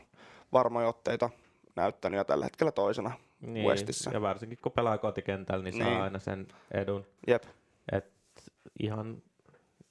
varmoja 0.52 0.88
otteita 0.88 1.31
näyttänyt 1.76 2.19
ja 2.19 2.25
tällä 2.25 2.45
hetkellä 2.45 2.73
toisena. 2.73 3.11
Niin, 3.40 3.66
Westissä. 3.66 4.11
ja 4.14 4.21
varsinkin 4.21 4.59
kun 4.62 4.73
pelaa 4.73 4.99
kotikentällä, 4.99 5.64
niin, 5.64 5.78
Niin. 5.78 5.95
saa 5.95 6.02
aina 6.02 6.19
sen 6.19 6.49
edun. 6.71 7.07
Jep, 7.26 7.42
Et 7.92 8.04
ihan, 8.81 9.23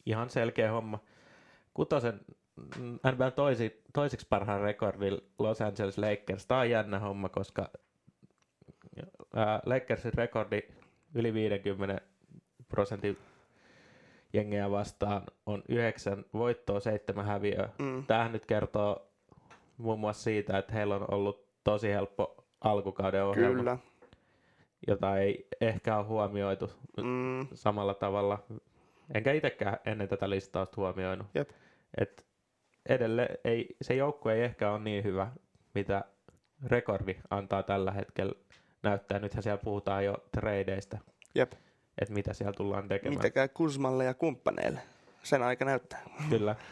ihan 0.06 0.30
selkeä 0.30 0.72
homma. 0.72 1.00
Kutosen 1.74 2.20
NBA 3.16 3.32
toisi, 3.32 3.82
toiseksi 3.94 4.28
parhaan 4.30 4.62
rekordilla 4.62 5.22
Los 5.40 5.62
Angeles 5.62 5.98
Lakers. 5.98 6.46
Tämä 6.46 6.60
on 6.60 6.70
jännä 6.70 7.00
homma, 7.00 7.30
koska 7.30 7.70
ää, 9.36 9.62
Lakersin 9.66 10.14
rekordi 10.14 10.62
yli 11.16 11.34
50 11.34 12.02
prosentin 12.70 13.18
jengejä 14.34 14.72
vastaan 14.72 15.22
on 15.46 15.64
yhdeksän 15.70 16.26
voittoa, 16.34 16.80
seitsemän 16.80 17.26
häviöä. 17.26 17.70
Mm. 17.80 18.06
Tämähän 18.06 18.32
nyt 18.32 18.46
kertoo 18.46 19.08
muun 19.78 20.00
muassa 20.00 20.24
siitä, 20.24 20.58
että 20.58 20.74
heillä 20.74 20.96
on 20.96 21.14
ollut 21.14 21.46
tosi 21.64 21.90
helppo 21.90 22.36
alkukauden 22.62 23.24
ohjelma, 23.26 23.58
Kyllä. 23.58 23.78
jota 24.88 25.18
ei 25.18 25.48
ehkä 25.62 25.98
ole 25.98 26.06
huomioitu 26.06 26.72
Mm. 26.98 27.48
samalla 27.54 27.94
tavalla. 27.94 28.44
Enkä 29.14 29.32
itsekään 29.32 29.78
ennen 29.86 30.08
tätä 30.08 30.30
listausta 30.30 30.76
huomioinut. 30.78 31.28
Jep. 31.36 31.50
Et 31.98 32.26
edelleen 32.90 33.38
ei, 33.44 33.76
se 33.82 33.96
joukkue 33.96 34.34
ei 34.34 34.42
ehkä 34.44 34.72
ole 34.72 34.80
niin 34.80 35.04
hyvä, 35.04 35.32
mitä 35.76 36.04
rekordi 36.68 37.16
antaa 37.30 37.64
tällä 37.64 37.92
hetkellä 37.92 38.34
näyttää. 38.84 39.20
Nythän 39.20 39.44
siellä 39.44 39.62
puhutaan 39.64 40.06
jo 40.06 40.18
tradeista, 40.32 40.98
Jep. 41.36 41.52
Että 42.02 42.14
mitä 42.14 42.34
siellä 42.34 42.54
tullaan 42.54 42.88
tekemään. 42.88 43.18
Mitä 43.18 43.30
käy 43.30 43.48
Kuzmalle 43.48 44.06
ja 44.06 44.14
kumppaneille? 44.14 44.80
Sen 45.24 45.44
aika 45.44 45.66
näyttää. 45.66 46.04
Kyllä. 46.30 46.56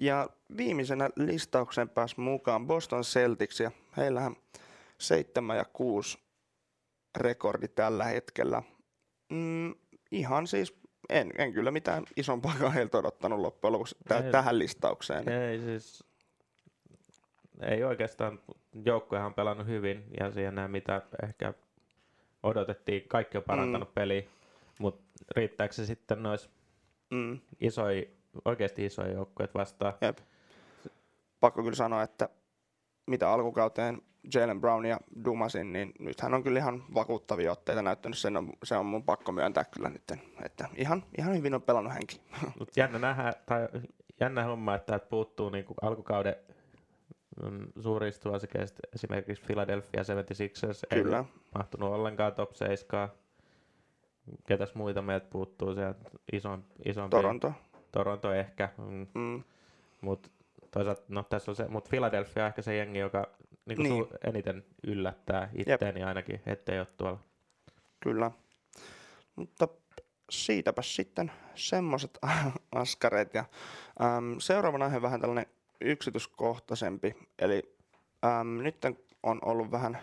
Ja 0.00 0.28
viimeisenä 0.56 1.10
listauksen 1.16 1.88
pääsi 1.88 2.20
mukaan 2.20 2.66
Boston 2.66 3.02
Celtics 3.02 3.60
ja 3.60 3.70
heillähän 3.96 4.36
7 4.98 5.56
ja 5.56 5.64
6 5.72 6.18
rekordi 7.16 7.68
tällä 7.68 8.04
hetkellä. 8.04 8.62
Mm, 9.28 9.74
ihan 10.10 10.46
siis, 10.46 10.74
en, 11.08 11.30
en 11.38 11.52
kyllä 11.52 11.70
mitään 11.70 12.04
isompaa 12.16 12.52
heiltä 12.74 12.98
odottanut 12.98 13.40
loppujen 13.40 13.72
lopuksi 13.72 13.96
tä- 14.08 14.18
Ei. 14.18 14.32
tähän 14.32 14.58
listaukseen. 14.58 15.28
Ei 15.28 15.60
siis, 15.60 16.04
ei 17.62 17.84
oikeastaan, 17.84 18.40
joukkuehan 18.84 19.26
on 19.26 19.34
pelannut 19.34 19.66
hyvin 19.66 20.04
ja 20.20 20.30
siihen 20.30 20.54
näin 20.54 20.70
mitä 20.70 21.02
ehkä 21.22 21.54
odotettiin. 22.42 23.08
Kaikki 23.08 23.38
on 23.38 23.44
parantanut 23.44 23.88
mm. 23.88 23.94
peliä, 23.94 24.22
mutta 24.78 25.24
riittääkö 25.36 25.74
se 25.74 25.86
sitten 25.86 26.22
nois 26.22 26.50
Mm, 27.10 27.38
isoja, 27.60 28.02
oikeasti 28.44 28.84
isoja 28.86 29.12
joukkueet 29.12 29.54
vastaan? 29.54 29.94
jep. 30.00 30.18
Pakko 31.40 31.62
kyllä 31.62 31.76
sanoa, 31.76 32.02
että 32.02 32.28
mitä 33.06 33.30
alkukauteen 33.30 34.02
Jalen 34.34 34.60
Brown 34.60 34.86
ja 34.86 35.00
Dumasin, 35.24 35.72
niin 35.72 35.92
nythän 35.98 36.34
on 36.34 36.42
kyllä 36.42 36.58
ihan 36.58 36.84
vakuuttavia 36.94 37.52
otteita 37.52 37.82
näyttänyt. 37.82 38.18
Sen 38.18 38.36
on, 38.36 38.52
se 38.64 38.76
on 38.76 38.86
mun 38.86 39.02
pakko 39.04 39.32
myöntää 39.32 39.64
kyllä 39.64 39.88
nyt. 39.88 40.02
Että 40.44 40.68
ihan, 40.76 41.04
ihan 41.18 41.36
hyvin 41.36 41.54
on 41.54 41.62
pelannut 41.62 41.92
hänkin. 41.92 42.20
Mut 42.58 42.76
jännä 42.76 42.98
nähdä, 42.98 43.32
tai 43.46 43.68
jännä 44.20 44.44
homma, 44.44 44.74
että 44.74 44.86
täältä 44.86 45.06
puuttuu 45.06 45.50
niinku 45.50 45.74
alkukauden 45.82 46.36
mm, 47.42 47.66
suurista 47.82 48.22
suosikeista 48.22 48.80
esimerkiksi 48.94 49.44
Philadelphia 49.46 50.02
76ers 50.02 50.96
ei 50.96 51.02
Kyllä. 51.02 51.24
mahtunut 51.54 51.92
ollenkaan 51.92 52.34
top 52.34 52.54
7. 52.54 53.08
Ketäs 54.48 54.74
muita 54.74 55.02
meiltä 55.02 55.26
puuttuu 55.30 55.74
sieltä 55.74 56.10
ison, 56.32 56.64
isompi? 56.84 57.10
Toronto. 57.16 57.52
Toronto 57.92 58.32
ehkä, 58.32 58.68
mm, 58.78 59.06
Mm, 59.14 59.42
mutta 60.00 60.28
toisaalta, 60.70 61.02
no 61.08 61.22
tässä 61.22 61.50
on 61.50 61.56
se, 61.56 61.68
mutta 61.68 61.88
Philadelphia 61.90 62.42
on 62.44 62.48
ehkä 62.48 62.62
se 62.62 62.76
jengi, 62.76 62.98
joka 62.98 63.26
niinku 63.66 63.82
Niin. 63.82 63.94
niin. 63.94 64.06
eniten 64.26 64.64
yllättää 64.86 65.50
itteeni 65.54 66.02
ainakin, 66.02 66.40
ettei 66.46 66.78
ole 66.78 66.86
tuolla. 66.96 67.18
Kyllä. 68.00 68.30
Mutta 69.36 69.68
siitäpä 70.30 70.82
sitten 70.82 71.32
semmoiset 71.54 72.18
askareet. 72.74 73.34
Ja, 73.34 73.44
äm, 74.02 74.38
seuraavana 74.38 74.84
aihe 74.84 75.02
vähän 75.02 75.20
tällainen 75.20 75.46
yksityiskohtaisempi. 75.80 77.14
Eli 77.38 77.76
äm, 78.24 78.62
nyt 78.62 78.76
on 79.22 79.38
ollut 79.42 79.70
vähän, 79.70 79.98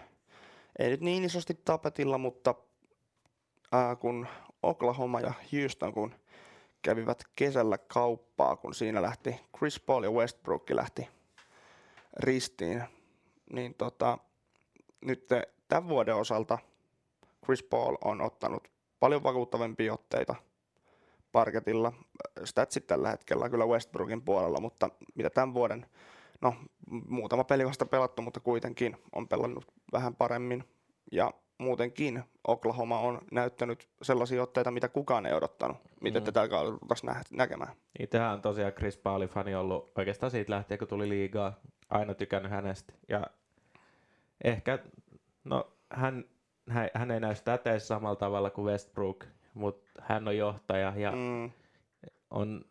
ei 0.79 0.89
nyt 0.89 1.01
niin 1.01 1.23
isosti 1.23 1.59
tapetilla, 1.65 2.17
mutta 2.17 2.55
ää, 3.71 3.95
kun 3.95 4.27
Oklahoma 4.63 5.19
ja 5.19 5.33
Houston 5.53 5.93
kun 5.93 6.15
kävivät 6.81 7.23
kesällä 7.35 7.77
kauppaa, 7.77 8.55
kun 8.55 8.73
siinä 8.73 9.01
lähti 9.01 9.41
Chris 9.57 9.79
Paul 9.79 10.03
ja 10.03 10.11
Westbrook 10.11 10.69
lähti 10.69 11.07
ristiin, 12.19 12.83
niin 13.53 13.73
tota, 13.73 14.17
nyt 15.01 15.29
tämän 15.67 15.89
vuoden 15.89 16.15
osalta 16.15 16.57
Chris 17.45 17.63
Paul 17.63 17.95
on 18.03 18.21
ottanut 18.21 18.67
paljon 18.99 19.23
vakuuttavampia 19.23 19.93
otteita 19.93 20.35
parketilla. 21.31 21.93
Statsit 22.43 22.87
tällä 22.87 23.09
hetkellä 23.09 23.49
kyllä 23.49 23.65
Westbrookin 23.65 24.21
puolella, 24.21 24.59
mutta 24.59 24.89
mitä 25.15 25.29
tämän 25.29 25.53
vuoden, 25.53 25.85
no 26.41 26.55
muutama 27.07 27.43
peli 27.43 27.65
vasta 27.65 27.85
pelattu, 27.85 28.21
mutta 28.21 28.39
kuitenkin 28.39 28.97
on 29.15 29.27
pelannut 29.27 29.67
vähän 29.91 30.15
paremmin. 30.15 30.63
Ja 31.11 31.33
muutenkin 31.57 32.23
Oklahoma 32.47 32.99
on 32.99 33.21
näyttänyt 33.31 33.87
sellaisia 34.01 34.43
otteita, 34.43 34.71
mitä 34.71 34.87
kukaan 34.87 35.25
ei 35.25 35.33
odottanut, 35.33 35.77
mitä 36.01 36.19
Mm. 36.19 36.25
tätä 36.25 36.47
tultaisiin 36.47 37.07
nä- 37.07 37.21
näkemään. 37.31 37.73
Itsehän 37.99 38.33
on 38.33 38.41
tosiaan 38.41 38.73
Chris 38.73 38.97
Paulin 38.97 39.29
fani 39.29 39.55
ollut 39.55 39.91
oikeastaan 39.97 40.31
siitä 40.31 40.51
lähtien, 40.53 40.77
kun 40.77 40.87
tuli 40.87 41.09
liigaa. 41.09 41.59
Aina 41.89 42.13
tykännyt 42.13 42.51
hänestä. 42.51 42.93
Ja 43.09 43.23
ehkä, 44.43 44.79
no 45.43 45.71
hän, 45.91 46.25
hän, 46.69 46.89
hän 46.93 47.11
ei 47.11 47.19
näy 47.19 47.35
täteissä 47.45 47.87
samalla 47.87 48.15
tavalla 48.15 48.49
kuin 48.49 48.65
Westbrook, 48.65 49.25
mutta 49.53 49.91
hän 50.01 50.27
on 50.27 50.37
johtaja 50.37 50.93
ja 50.97 51.11
mm. 51.11 51.17
Mm, 51.17 51.51
on, 52.31 52.65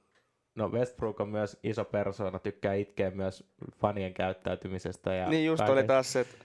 no 0.54 0.68
Westbrook 0.68 1.20
on 1.20 1.28
myös 1.28 1.58
iso 1.62 1.84
persoona, 1.84 2.38
tykkää 2.38 2.74
itkeä 2.74 3.10
myös 3.10 3.44
fanien 3.76 4.14
käyttäytymisestä. 4.14 5.14
Ja 5.14 5.28
niin 5.28 5.46
just 5.46 5.58
kaiken- 5.60 5.72
oli 5.78 5.84
taas 5.84 6.12
se, 6.12 6.20
että 6.20 6.44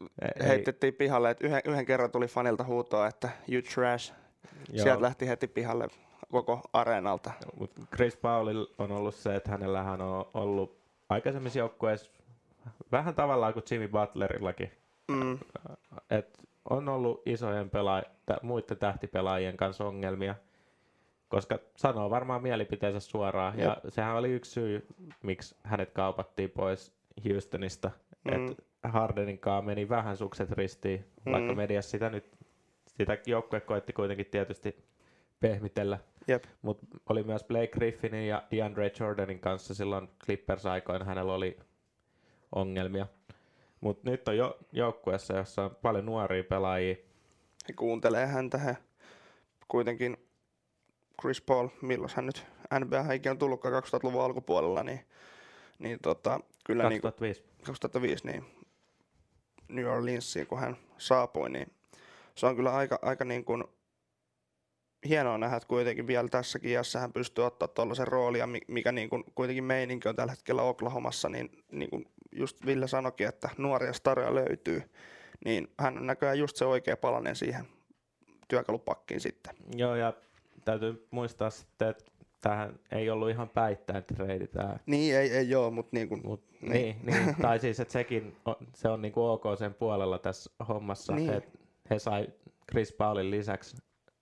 ei- 0.00 0.48
heitettiin 0.48 0.94
pihalle, 0.94 1.30
että 1.30 1.46
yhden, 1.46 1.60
yhden 1.64 1.86
kerran 1.86 2.10
tuli 2.10 2.26
fanilta 2.26 2.64
huutoa, 2.64 3.06
että 3.06 3.28
you 3.48 3.62
trash. 3.74 4.12
joo. 4.72 4.82
Sieltä 4.82 5.02
lähti 5.02 5.28
heti 5.28 5.46
pihalle 5.48 5.88
koko 6.32 6.60
areenalta. 6.72 7.30
Mut 7.58 7.70
Chris 7.96 8.16
Paulilla 8.16 8.68
on 8.78 8.92
ollut 8.92 9.14
se, 9.14 9.34
että 9.34 9.50
hänellähän 9.50 10.00
on 10.00 10.26
ollut 10.34 10.78
aikaisemmissa 11.08 11.58
joukkueissa 11.58 12.10
vähän 12.92 13.14
tavallaan 13.14 13.52
kuin 13.52 13.64
Jimmy 13.70 13.88
Butlerillakin. 13.88 14.70
Mm, 15.08 15.38
Et 16.10 16.38
on 16.70 16.88
ollut 16.88 17.22
isojen 17.26 17.70
pelaa- 17.70 18.02
tä- 18.26 18.38
muiden 18.42 18.76
tähtipelaajien 18.78 19.56
kanssa 19.56 19.84
ongelmia, 19.84 20.34
koska 21.28 21.58
sanoo 21.76 22.10
varmaan 22.10 22.42
mielipiteensä 22.42 23.00
suoraan. 23.00 23.58
Ja 23.58 23.76
sehän 23.88 24.16
oli 24.16 24.30
yksi 24.32 24.50
syy, 24.50 24.86
miksi 25.22 25.56
hänet 25.62 25.90
kaupattiin 25.90 26.50
pois 26.50 26.92
Houstonista. 27.28 27.90
Mm. 28.24 28.32
Et 28.50 28.64
Hardenin 28.90 29.38
kanssa 29.38 29.66
meni 29.66 29.88
vähän 29.88 30.16
sukset 30.16 30.50
ristiin, 30.50 31.04
mm. 31.26 31.32
vaikka 31.32 31.54
mediassa 31.54 31.90
sitä 31.90 32.10
nyt, 32.10 32.24
sitä 32.86 33.18
joukkue 33.26 33.60
koetti 33.60 33.92
kuitenkin 33.92 34.26
tietysti 34.26 34.84
pehmitellä. 35.40 35.98
Mutta 36.62 36.86
oli 37.08 37.22
myös 37.22 37.44
Blake 37.44 37.66
Griffinin 37.66 38.28
ja 38.28 38.42
DeAndre 38.50 38.92
Jordanin 39.00 39.40
kanssa 39.40 39.74
silloin 39.74 40.08
Clippers-aikoina 40.24 41.04
hänellä 41.04 41.32
oli 41.32 41.56
ongelmia. 42.52 43.06
Mutta 43.80 44.10
nyt 44.10 44.28
on 44.28 44.36
jo 44.36 44.58
joukkueessa, 44.72 45.36
jossa 45.36 45.62
on 45.64 45.76
paljon 45.82 46.06
nuoria 46.06 46.44
pelaajia. 46.44 46.96
He 47.68 47.72
kuuntelee 47.72 48.26
häntä. 48.26 48.58
He 48.58 48.76
kuitenkin 49.68 50.16
Chris 51.20 51.40
Paul, 51.40 51.68
milloin 51.82 52.10
hän 52.16 52.26
nyt 52.26 52.46
NBA 52.80 53.12
ikinä 53.12 53.30
on 53.30 53.38
tullutkaan 53.38 53.82
2000-luvun 53.82 54.24
alkupuolella, 54.24 54.82
niin, 54.82 55.00
niin 55.78 55.98
tota, 56.02 56.40
kyllä 56.64 56.88
niin 56.88 57.02
2005. 57.02 57.44
2005 57.66 58.26
niin 58.26 58.44
New 59.68 59.86
Orleansiin, 59.86 60.46
kun 60.46 60.60
hän 60.60 60.76
saapui, 60.98 61.50
niin 61.50 61.72
se 62.34 62.46
on 62.46 62.56
kyllä 62.56 62.74
aika, 62.74 62.98
aika 63.02 63.24
niin 63.24 63.44
kuin 63.44 63.64
hienoa 65.08 65.38
nähdä, 65.38 65.56
että 65.56 65.68
kuitenkin 65.68 66.06
vielä 66.06 66.28
tässäkin 66.28 66.70
iässä 66.70 66.98
hän 67.00 67.12
pystyy 67.12 67.44
ottaa 67.46 67.68
tuollaisen 67.68 68.06
mi- 68.48 68.60
mikä 68.68 68.92
niin 68.92 69.10
kuin 69.10 69.24
kuitenkin 69.34 69.64
meininki 69.64 70.08
on 70.08 70.16
tällä 70.16 70.32
hetkellä 70.32 70.62
Oklahomassa, 70.62 71.28
niin, 71.28 71.64
niin 71.72 71.90
kuin 71.90 72.06
just 72.32 72.66
Ville 72.66 72.88
sanoikin, 72.88 73.28
että 73.28 73.50
nuoria 73.58 73.92
staroja 73.92 74.34
löytyy, 74.34 74.82
niin 75.44 75.68
hän 75.78 75.98
on 75.98 76.06
näköjään 76.06 76.38
just 76.38 76.56
se 76.56 76.64
oikea 76.64 76.96
palanen 76.96 77.36
siihen 77.36 77.68
työkalupakkiin 78.48 79.20
sitten. 79.20 79.54
Joo, 79.76 79.94
ja 79.94 80.12
täytyy 80.64 81.06
muistaa 81.10 81.50
sitten, 81.50 81.88
että 81.88 82.04
tämähän 82.46 82.78
ei 82.92 83.10
ollut 83.10 83.30
ihan 83.30 83.48
päittäin 83.48 84.04
treidi 84.04 84.46
tämä. 84.46 84.76
Niin, 84.86 85.16
ei, 85.16 85.30
ei 85.30 85.50
joo, 85.50 85.70
mutta 85.70 85.90
niin 85.96 86.08
kuin, 86.08 86.20
Mut, 86.24 86.44
Niin. 86.60 86.72
niin. 86.72 87.06
Niin, 87.06 87.24
niin, 87.26 87.36
tai 87.42 87.58
siis, 87.58 87.80
että 87.80 87.92
sekin 87.92 88.36
on, 88.44 88.56
se 88.74 88.88
on 88.88 89.02
niinku 89.02 89.24
ok 89.26 89.42
sen 89.58 89.74
puolella 89.74 90.18
tässä 90.18 90.50
hommassa, 90.68 91.14
Niin. 91.14 91.26
niin. 91.26 91.36
että 91.38 91.58
he 91.90 91.98
sai 91.98 92.28
Chris 92.70 92.92
Paulin 92.92 93.30
lisäksi 93.30 93.76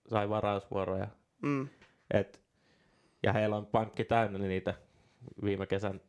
sai 0.07 0.29
varausvuoroja 0.29 1.07
mm, 1.41 1.67
Et, 2.13 2.41
ja 3.23 3.33
heillä 3.33 3.55
on 3.57 3.65
pankki 3.65 4.05
täynnä 4.05 4.39
niitä 4.39 4.73
viime 5.43 5.65
kesän 5.67 6.01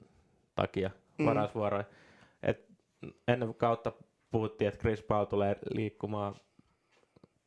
takia 0.54 0.88
Mm. 0.88 1.22
mm. 1.24 1.26
varausvuoroja. 1.26 1.84
Et 2.42 2.70
ennen 3.28 3.54
kautta 3.54 3.92
puhuttiin, 4.30 4.68
että 4.68 4.80
Chris 4.80 5.02
Paul 5.02 5.24
tulee 5.24 5.56
liikkumaan 5.74 6.34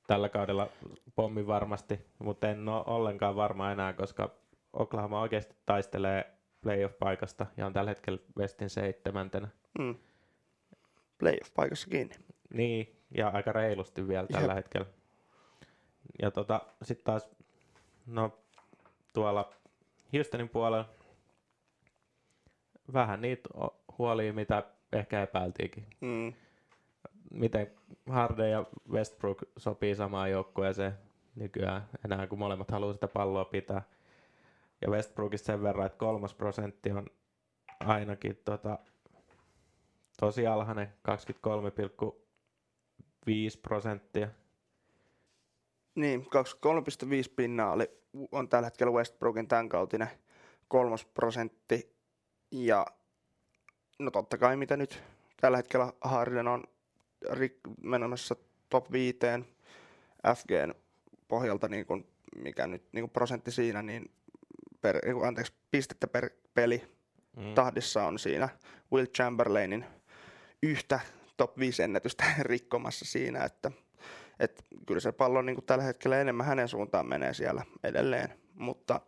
tällä 0.07 0.29
kaudella 0.29 0.67
pommin 1.15 1.47
varmasti, 1.47 1.99
mutta 2.19 2.49
en 2.49 2.69
ole 2.69 2.83
ollenkaan 2.87 3.35
varma 3.35 3.71
enää, 3.71 3.93
koska 3.93 4.39
Oklahoma 4.73 5.21
oikeasti 5.21 5.55
taistelee 5.65 6.33
playoff-paikasta 6.61 7.45
ja 7.57 7.65
on 7.65 7.73
tällä 7.73 7.91
hetkellä 7.91 8.19
Westin 8.37 8.69
seitsemäntenä. 8.69 9.47
mm. 9.79 9.95
Playoff-paikassa 11.17 11.89
kiinni. 11.89 12.15
Niin, 12.53 12.95
ja 13.17 13.27
aika 13.29 13.51
reilusti 13.51 14.07
vielä 14.07 14.27
tällä 14.27 14.53
Jep. 14.53 14.55
hetkellä. 14.55 14.87
Ja 16.21 16.31
tota, 16.31 16.61
sitten 16.83 17.05
taas 17.05 17.29
No 18.05 18.39
tuolla 19.13 19.53
Houstonin 20.13 20.49
puolella 20.49 20.89
vähän 22.93 23.21
niitä 23.21 23.49
huolia, 23.97 24.33
mitä 24.33 24.63
ehkä 24.93 25.23
epäiltiinkin. 25.23 25.87
Mm. 26.01 26.33
Miten 27.31 27.71
Harden 28.09 28.51
ja 28.51 28.65
Westbrook 28.91 29.43
sopii 29.57 29.95
samaan 29.95 30.31
joukkueeseen 30.31 30.93
nykyään 31.35 31.87
enää, 32.05 32.27
kun 32.27 32.39
molemmat 32.39 32.71
haluaa 32.71 32.93
sitä 32.93 33.07
palloa 33.07 33.45
pitää. 33.45 33.81
Ja 34.81 34.89
Westbrookista 34.89 35.45
sen 35.45 35.63
verran, 35.63 35.85
että 35.85 35.97
kolmas 35.97 36.33
prosentti 36.33 36.91
on 36.91 37.05
ainakin 37.79 38.41
tota, 38.45 38.79
tosi 40.19 40.47
alhainen, 40.47 40.93
23,5 41.07 41.13
prosenttia. 43.61 44.27
Niin, 45.95 46.21
23,5 46.21 46.27
pinnaa 47.35 47.71
oli, 47.71 47.89
on 48.31 48.49
tällä 48.49 48.65
hetkellä 48.65 48.93
Westbrookin 48.93 49.47
tämänkautinen 49.47 50.09
kolmas 50.67 51.05
prosentti. 51.05 51.95
Ja 52.51 52.85
no 53.99 54.11
totta 54.11 54.37
kai 54.37 54.57
mitä 54.57 54.77
nyt 54.77 55.03
tällä 55.41 55.57
hetkellä 55.57 55.93
Harden 56.01 56.47
on 56.47 56.63
menossa 57.81 58.35
top 58.69 58.91
5 58.91 59.19
FGn 60.35 60.73
pohjalta, 61.27 61.67
niin 61.67 61.85
kuin, 61.85 62.07
mikä 62.35 62.67
nyt 62.67 62.83
niin 62.91 63.03
kuin 63.03 63.11
prosentti 63.11 63.51
siinä, 63.51 63.81
niin 63.81 64.11
per, 64.81 64.97
anteeksi, 65.25 65.53
pistettä 65.71 66.07
per 66.07 66.29
peli 66.53 66.99
Mm. 67.37 67.53
tahdissa 67.55 68.03
on 68.03 68.19
siinä 68.19 68.49
Will 68.93 69.05
Chamberlainin 69.05 69.85
yhtä 70.63 70.99
top 71.37 71.59
5 71.59 71.83
ennätystä 71.83 72.23
rikkomassa 72.39 73.05
siinä, 73.05 73.43
että, 73.43 73.71
että 74.39 74.63
kyllä 74.87 74.99
se 74.99 75.11
pallo 75.11 75.41
niin 75.41 75.55
kuin 75.55 75.65
tällä 75.65 75.83
hetkellä 75.83 76.21
enemmän 76.21 76.45
hänen 76.45 76.67
suuntaan 76.67 77.07
menee 77.07 77.33
siellä 77.33 77.63
edelleen, 77.83 78.29
mutta 78.53 79.01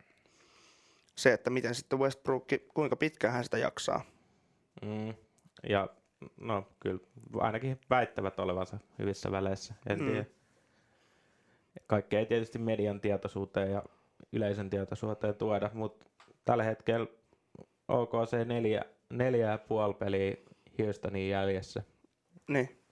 se, 1.16 1.32
että 1.32 1.50
miten 1.50 1.74
sitten 1.74 1.98
Westbrook, 1.98 2.44
kuinka 2.74 2.96
pitkään 2.96 3.34
hän 3.34 3.44
sitä 3.44 3.58
jaksaa. 3.58 4.04
Mm. 4.82 5.14
Ja 5.68 5.88
no 6.40 6.68
kyllä 6.80 7.00
ainakin 7.38 7.80
väittävät 7.90 8.38
olevansa 8.38 8.78
hyvissä 8.98 9.30
väleissä, 9.30 9.74
en 9.86 10.00
mm. 10.00 10.06
tiedä. 10.06 10.24
Kaikkea 11.86 12.20
ei 12.20 12.26
tietysti 12.26 12.58
median 12.58 13.00
tietoisuuteen 13.00 13.70
ja 13.70 13.82
yleisön 14.32 14.70
tietoisuuteen 14.70 15.34
tuoda, 15.34 15.70
mutta 15.74 16.06
tällä 16.44 16.64
hetkellä 16.64 17.06
OKC 17.88 18.46
neljä, 18.46 18.82
neljä 19.10 19.50
ja 19.50 19.58
puoli 19.58 19.94
peliä 19.94 20.36
Houstonin 20.78 21.28
jäljessä. 21.28 21.82
Niin, 22.48 22.82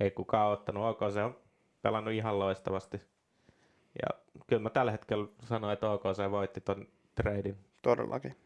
Ei 0.00 0.10
kukaan 0.10 0.52
ottanut. 0.52 0.84
OKC 0.84 1.16
on 1.16 1.36
pelannut 1.82 2.14
ihan 2.14 2.38
loistavasti. 2.38 3.00
Ja 4.02 4.20
kyllä 4.46 4.62
mä 4.62 4.70
tällä 4.70 4.92
hetkellä 4.92 5.28
sanoin, 5.42 5.72
että 5.72 5.90
OKC 5.90 6.30
voitti 6.30 6.60
ton 6.60 6.88
treidin. 7.14 7.56
todellakin. 7.82 8.36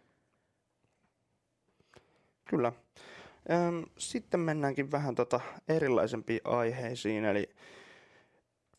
Kyllä. 2.45 2.73
Sitten 3.99 4.41
mennäänkin 4.41 4.91
vähän 4.91 5.15
tota 5.15 5.41
erilaisempiin 5.69 6.41
aiheisiin, 6.45 7.25
eli 7.25 7.51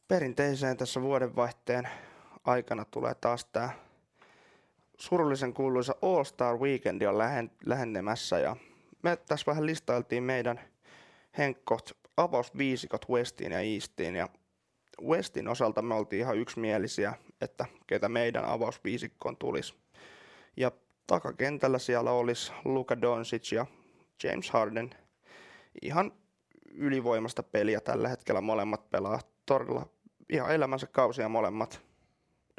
perinteiseen 0.08 0.78
tässä 0.78 1.02
vuodenvaihteen 1.02 1.90
aikana 2.44 2.86
tulee 2.86 3.16
taas 3.16 3.46
tämä 3.46 3.70
surullisen 4.98 5.54
kuuluisa 5.54 5.96
All 6.02 6.24
Star 6.24 6.58
Weekend 6.58 7.02
on 7.02 7.18
lähen, 7.18 7.52
lähennemässä 7.66 8.40
ja 8.40 8.56
me 9.04 9.16
tässä 9.16 9.46
vähän 9.48 9.66
listailtiin 9.66 10.24
meidän 10.24 10.60
henkkot 11.38 11.98
avausviisikot 12.18 13.10
Westiin 13.10 13.52
ja 13.52 13.60
Eastiin 13.60 14.16
ja 14.16 14.30
Westin 15.04 15.48
osalta 15.48 15.82
me 15.82 15.96
oltiin 15.96 16.20
ihan 16.20 16.38
yksimielisiä, 16.38 17.14
että 17.42 17.66
ketä 17.88 18.10
meidän 18.10 18.46
avausviisikkoon 18.46 19.38
tulisi. 19.38 19.74
Ja 20.58 20.72
takakentällä 21.08 21.80
siellä 21.80 22.12
olisi 22.12 22.52
Luka 22.66 23.02
Doncic 23.02 23.52
ja 23.52 23.66
James 24.24 24.52
Harden. 24.52 24.90
Ihan 25.82 26.12
ylivoimasta 26.72 27.44
peliä 27.44 27.82
tällä 27.82 28.10
hetkellä 28.10 28.42
molemmat 28.42 28.90
pelaa 28.90 29.20
todella 29.46 29.86
ihan 30.30 30.52
elämänsä 30.52 30.88
kausia 30.88 31.30
molemmat. 31.30 31.89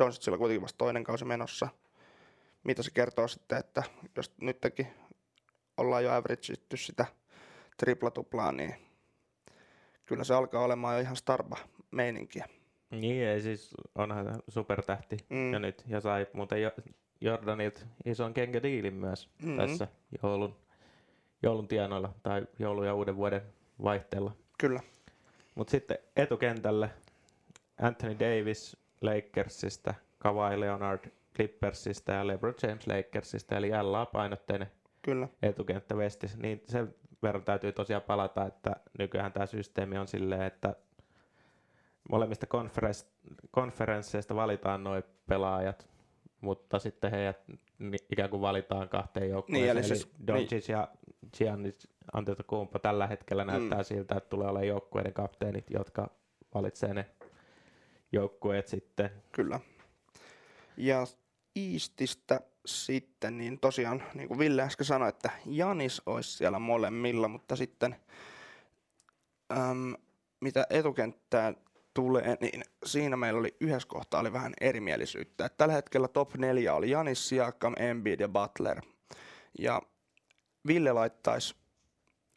Doncicilla 0.00 0.38
kuitenkin 0.38 0.62
vasta 0.62 0.78
toinen 0.78 1.04
kausi 1.04 1.24
menossa. 1.24 1.68
Mitä 2.64 2.82
se 2.82 2.90
kertoo 2.90 3.28
sitten, 3.28 3.58
että 3.58 3.82
jos 4.16 4.34
nytkin 4.40 4.86
ollaan 5.76 6.04
jo 6.04 6.12
averageitty 6.12 6.76
sitä 6.76 7.06
triplatuplaa, 7.76 8.52
niin 8.52 8.74
kyllä 10.06 10.24
se 10.24 10.34
alkaa 10.34 10.64
olemaan 10.64 10.94
jo 10.94 11.00
ihan 11.00 11.16
starba 11.16 11.56
meininkiä. 11.90 12.46
Niin, 12.90 13.26
ei 13.26 13.40
siis 13.42 13.74
onhan 13.94 14.42
supertähti 14.48 15.16
Mm. 15.28 15.52
jo 15.52 15.58
nyt. 15.58 15.84
Ja 15.86 16.00
sai 16.00 16.26
muuten 16.32 16.62
jo, 16.62 16.70
Jordanilta 17.20 17.80
ison 18.04 18.34
kenkädiilin 18.34 18.94
myös 18.94 19.28
mm. 19.42 19.56
tässä 19.56 19.88
joulun, 20.22 20.56
joulun 21.42 21.68
tienoilla 21.68 22.14
tai 22.22 22.46
joulun 22.58 22.86
ja 22.86 22.94
uuden 22.94 23.16
vuoden 23.16 23.42
vaihteella. 23.82 24.32
Kyllä, 24.58 24.80
Mutta 25.54 25.70
sitten 25.70 25.98
etukentälle 26.16 26.90
Anthony 27.82 28.18
Davis 28.18 28.76
Lakersista, 29.00 29.94
Kawhi 30.18 30.60
Leonard 30.60 31.10
Clippersista 31.36 32.12
ja 32.12 32.26
LeBron 32.26 32.54
James 32.62 32.86
Lakersista, 32.86 33.56
eli 33.56 33.70
LA-painotteinen 33.70 34.70
kyllä. 35.02 35.28
etukenttä 35.42 35.94
Westissä, 35.94 36.38
niin 36.38 36.62
sen 36.68 36.94
verran 37.22 37.44
täytyy 37.44 37.72
tosiaan 37.72 38.02
palata, 38.02 38.46
että 38.46 38.76
nykyään 38.98 39.32
tämä 39.32 39.46
systeemi 39.46 39.98
on 39.98 40.08
silleen, 40.08 40.42
että 40.42 40.74
molemmista 42.10 42.46
konferens- 42.46 43.06
konferensseista 43.50 44.34
valitaan 44.34 44.84
noin 44.84 45.02
pelaajat, 45.26 45.88
mutta 46.40 46.78
sitten 46.78 47.10
heidät 47.10 47.38
ikään 48.12 48.30
kuin 48.30 48.42
valitaan 48.42 48.88
kahteen 48.88 49.30
joukkueeseen. 49.30 49.62
Niin, 49.62 49.70
eli 49.70 49.78
eli 49.78 49.88
siis- 49.88 50.10
Doncic 50.26 50.68
ja 50.68 50.88
Giannis 51.38 51.88
Antetokounmpo 52.12 52.78
tällä 52.78 53.06
hetkellä 53.06 53.44
näyttää 53.44 53.78
Mm. 53.78 53.84
siltä, 53.84 54.14
että 54.16 54.30
tulee 54.30 54.48
olemaan 54.48 54.68
joukkueiden 54.68 55.12
kapteenit, 55.12 55.70
jotka 55.70 56.10
valitsee 56.54 56.94
ne 56.94 57.06
joukkueet 58.12 58.68
sitten. 58.68 59.10
Kyllä. 59.32 59.60
Ja 60.76 61.06
Eastistä 61.56 62.40
sitten, 62.66 63.38
niin 63.38 63.60
tosiaan, 63.60 64.02
niin 64.14 64.28
kuin 64.28 64.38
Ville 64.38 64.62
äsken 64.62 64.86
sanoi, 64.86 65.08
että 65.08 65.30
Janis 65.46 66.02
olisi 66.06 66.30
siellä 66.30 66.58
molemmilla, 66.58 67.28
mutta 67.28 67.56
sitten 67.56 67.96
äm, 69.52 69.94
mitä 70.40 70.66
etukenttään 70.70 71.56
tulee, 71.94 72.36
niin 72.40 72.62
siinä 72.86 73.16
meillä 73.16 73.38
oli 73.38 73.56
yhdessä 73.60 73.88
kohtaa 73.88 74.20
oli 74.20 74.32
vähän 74.32 74.52
erimielisyyttä. 74.60 75.44
Et 75.46 75.56
tällä 75.56 75.74
hetkellä 75.74 76.08
top 76.08 76.34
4 76.34 76.74
oli 76.74 76.90
Janis, 76.90 77.28
Siakam, 77.28 77.74
Embiid 77.78 78.20
ja 78.20 78.28
Butler. 78.28 78.80
Ja 79.58 79.82
Ville 80.66 80.92
laittaisi 80.92 81.54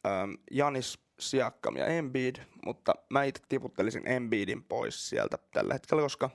äm, 0.06 0.36
Janis, 0.50 1.03
Siakam 1.18 1.76
ja 1.76 1.86
Embiid, 1.86 2.36
mutta 2.64 2.94
mä 3.10 3.24
itse 3.24 3.42
tiputtelisin 3.48 4.08
Embiidin 4.08 4.64
pois 4.64 5.08
sieltä 5.08 5.38
tällä 5.50 5.74
hetkellä, 5.74 6.02
koska 6.02 6.30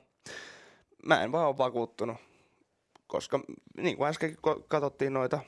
mä 1.06 1.24
en 1.24 1.32
vaan 1.32 1.48
ole 1.48 1.58
vakuuttunut, 1.58 2.18
koska 3.08 3.40
niin 3.78 3.98
kuin 3.98 4.10
äskenkin 4.10 4.40
ko- 4.48 4.64
katsottiin 4.68 5.14
noita 5.14 5.40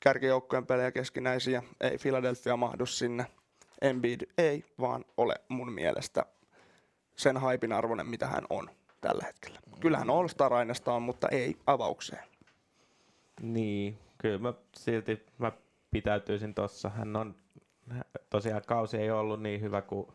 kärkijoukkojen 0.00 0.66
pelejä 0.66 0.92
keskinäisiä, 0.92 1.62
ei 1.80 1.98
Philadelphia 1.98 2.56
mahdu 2.56 2.86
sinne. 2.86 3.26
Embiid 3.82 4.20
ei 4.38 4.64
vaan 4.80 5.04
ole 5.16 5.34
mun 5.48 5.72
mielestä 5.72 6.26
sen 7.16 7.36
haipin 7.36 7.72
arvoinen, 7.72 8.06
mitä 8.06 8.26
hän 8.26 8.46
on 8.50 8.70
tällä 9.00 9.24
hetkellä. 9.24 9.60
Kyllähän 9.80 10.10
all 10.10 10.28
star 10.28 10.52
on, 10.86 11.02
mutta 11.02 11.28
ei 11.28 11.56
avaukseen. 11.66 12.24
Niin, 13.40 13.98
kyllä 14.18 14.38
mä 14.38 14.54
silti 14.76 15.26
mä 15.38 15.52
pitäytyisin 15.90 16.54
tossa. 16.54 16.88
Hän 16.88 17.16
on, 17.16 17.34
tosiaan 18.30 18.62
kausi 18.66 18.96
ei 18.96 19.10
ollut 19.10 19.42
niin 19.42 19.60
hyvä 19.60 19.82
kuin 19.82 20.08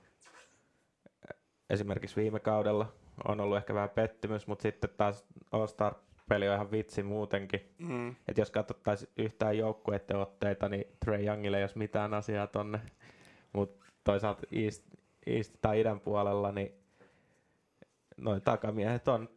esimerkiksi 1.69 2.15
viime 2.15 2.39
kaudella. 2.39 2.93
On 3.27 3.39
ollut 3.39 3.57
ehkä 3.57 3.73
vähän 3.73 3.89
pettymys, 3.89 4.47
mutta 4.47 4.61
sitten 4.61 4.89
taas 4.97 5.25
All-Star-peli 5.51 6.49
on 6.49 6.55
ihan 6.55 6.71
vitsi 6.71 7.03
muutenkin. 7.03 7.73
Mm. 7.77 8.15
Et 8.27 8.37
jos 8.37 8.51
katsottaisiin 8.51 9.11
yhtään 9.17 9.57
joukkueiden 9.57 10.17
otteita, 10.17 10.69
niin 10.69 10.85
Trey 11.05 11.25
Youngille 11.25 11.57
ei 11.57 11.63
olisi 11.63 11.77
mitään 11.77 12.13
asiaa 12.13 12.47
tonne. 12.47 12.81
Mutta 13.53 13.85
toisaalta 14.03 14.41
East, 14.51 14.83
East 15.25 15.55
tai 15.61 15.79
idän 15.79 15.99
puolella, 15.99 16.51
niin 16.51 16.71
noin 18.17 18.41
takamiehet 18.41 19.07
on 19.07 19.29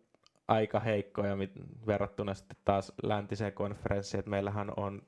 aika 0.49 0.81
heikkoja 0.81 1.37
mit- 1.37 1.87
verrattuna 1.87 2.35
sitten 2.35 2.57
taas 2.64 2.92
läntiseen 3.03 3.53
konferenssiin. 3.53 4.18
Et 4.18 4.27
meillähän 4.27 4.73
on 4.77 5.03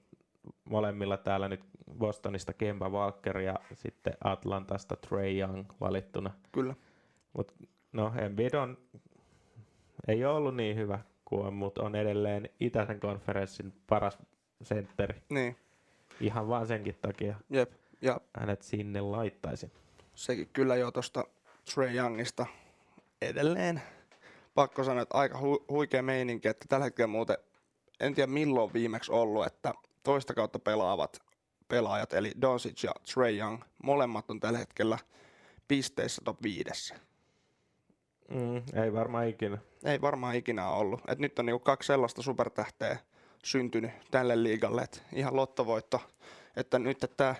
molemmilla 0.64 1.16
täällä 1.16 1.48
nyt 1.48 1.64
Bostonista 1.98 2.52
Kemba 2.52 2.88
Walker 2.88 3.38
ja 3.38 3.54
sitten 3.74 4.14
Atlantasta 4.24 4.96
Trey 4.96 5.38
Young 5.38 5.64
valittuna. 5.80 6.30
Kyllä. 6.52 6.74
No 7.92 8.12
Embiid 8.18 8.54
on, 8.54 8.78
ei 10.08 10.24
ole 10.24 10.36
ollut 10.36 10.56
niin 10.56 10.76
hyvä 10.76 10.98
kuin 11.24 11.46
on, 11.46 11.54
mutta 11.54 11.82
on 11.82 11.94
edelleen 11.96 12.48
itäisen 12.60 13.00
konferenssin 13.00 13.72
paras 13.86 14.18
sentteri. 14.62 15.22
Niin, 15.28 15.56
Ihan 16.20 16.48
vaan 16.48 16.66
senkin 16.66 16.98
takia 17.02 17.36
jep. 17.50 17.72
Ja 18.02 18.20
hänet 18.38 18.62
sinne 18.62 19.00
laittaisin. 19.00 19.72
sekin 20.14 20.48
kyllä 20.52 20.76
jo 20.76 20.90
tuosta 20.90 21.24
Trey 21.74 21.96
Youngista 21.96 22.46
edelleen 23.22 23.82
pakko 24.54 24.84
sanoa, 24.84 25.02
että 25.02 25.18
aika 25.18 25.38
hu- 25.38 25.64
huikea 25.68 26.02
meininki, 26.02 26.48
että 26.48 26.66
tällä 26.68 26.84
hetkellä 26.84 27.06
muuten, 27.06 27.36
en 28.00 28.14
tiedä 28.14 28.32
milloin 28.32 28.72
viimeksi 28.72 29.12
ollut, 29.12 29.46
että 29.46 29.74
toista 30.02 30.34
kautta 30.34 30.58
pelaavat 30.58 31.22
pelaajat, 31.68 32.12
eli 32.12 32.32
Doncic 32.40 32.84
ja 32.84 32.92
Trey 33.14 33.38
Young, 33.38 33.62
molemmat 33.82 34.30
on 34.30 34.40
tällä 34.40 34.58
hetkellä 34.58 34.98
pisteissä 35.68 36.22
top 36.24 36.42
viidessä. 36.42 36.94
Mm, 38.30 38.82
ei 38.82 38.92
varmaan 38.92 39.28
ikinä. 39.28 39.58
Ei 39.84 40.00
varmaan 40.00 40.34
ikinä 40.34 40.68
ollut. 40.68 41.00
Et 41.08 41.18
nyt 41.18 41.38
on 41.38 41.46
niinku 41.46 41.58
kaksi 41.58 41.86
sellaista 41.86 42.22
supertähteä 42.22 42.98
syntynyt 43.44 43.90
tälle 44.10 44.42
liigalle, 44.42 44.82
että 44.82 44.98
ihan 45.12 45.36
lottovoitto, 45.36 46.00
että 46.56 46.78
nyt 46.78 46.98
tämä 47.16 47.34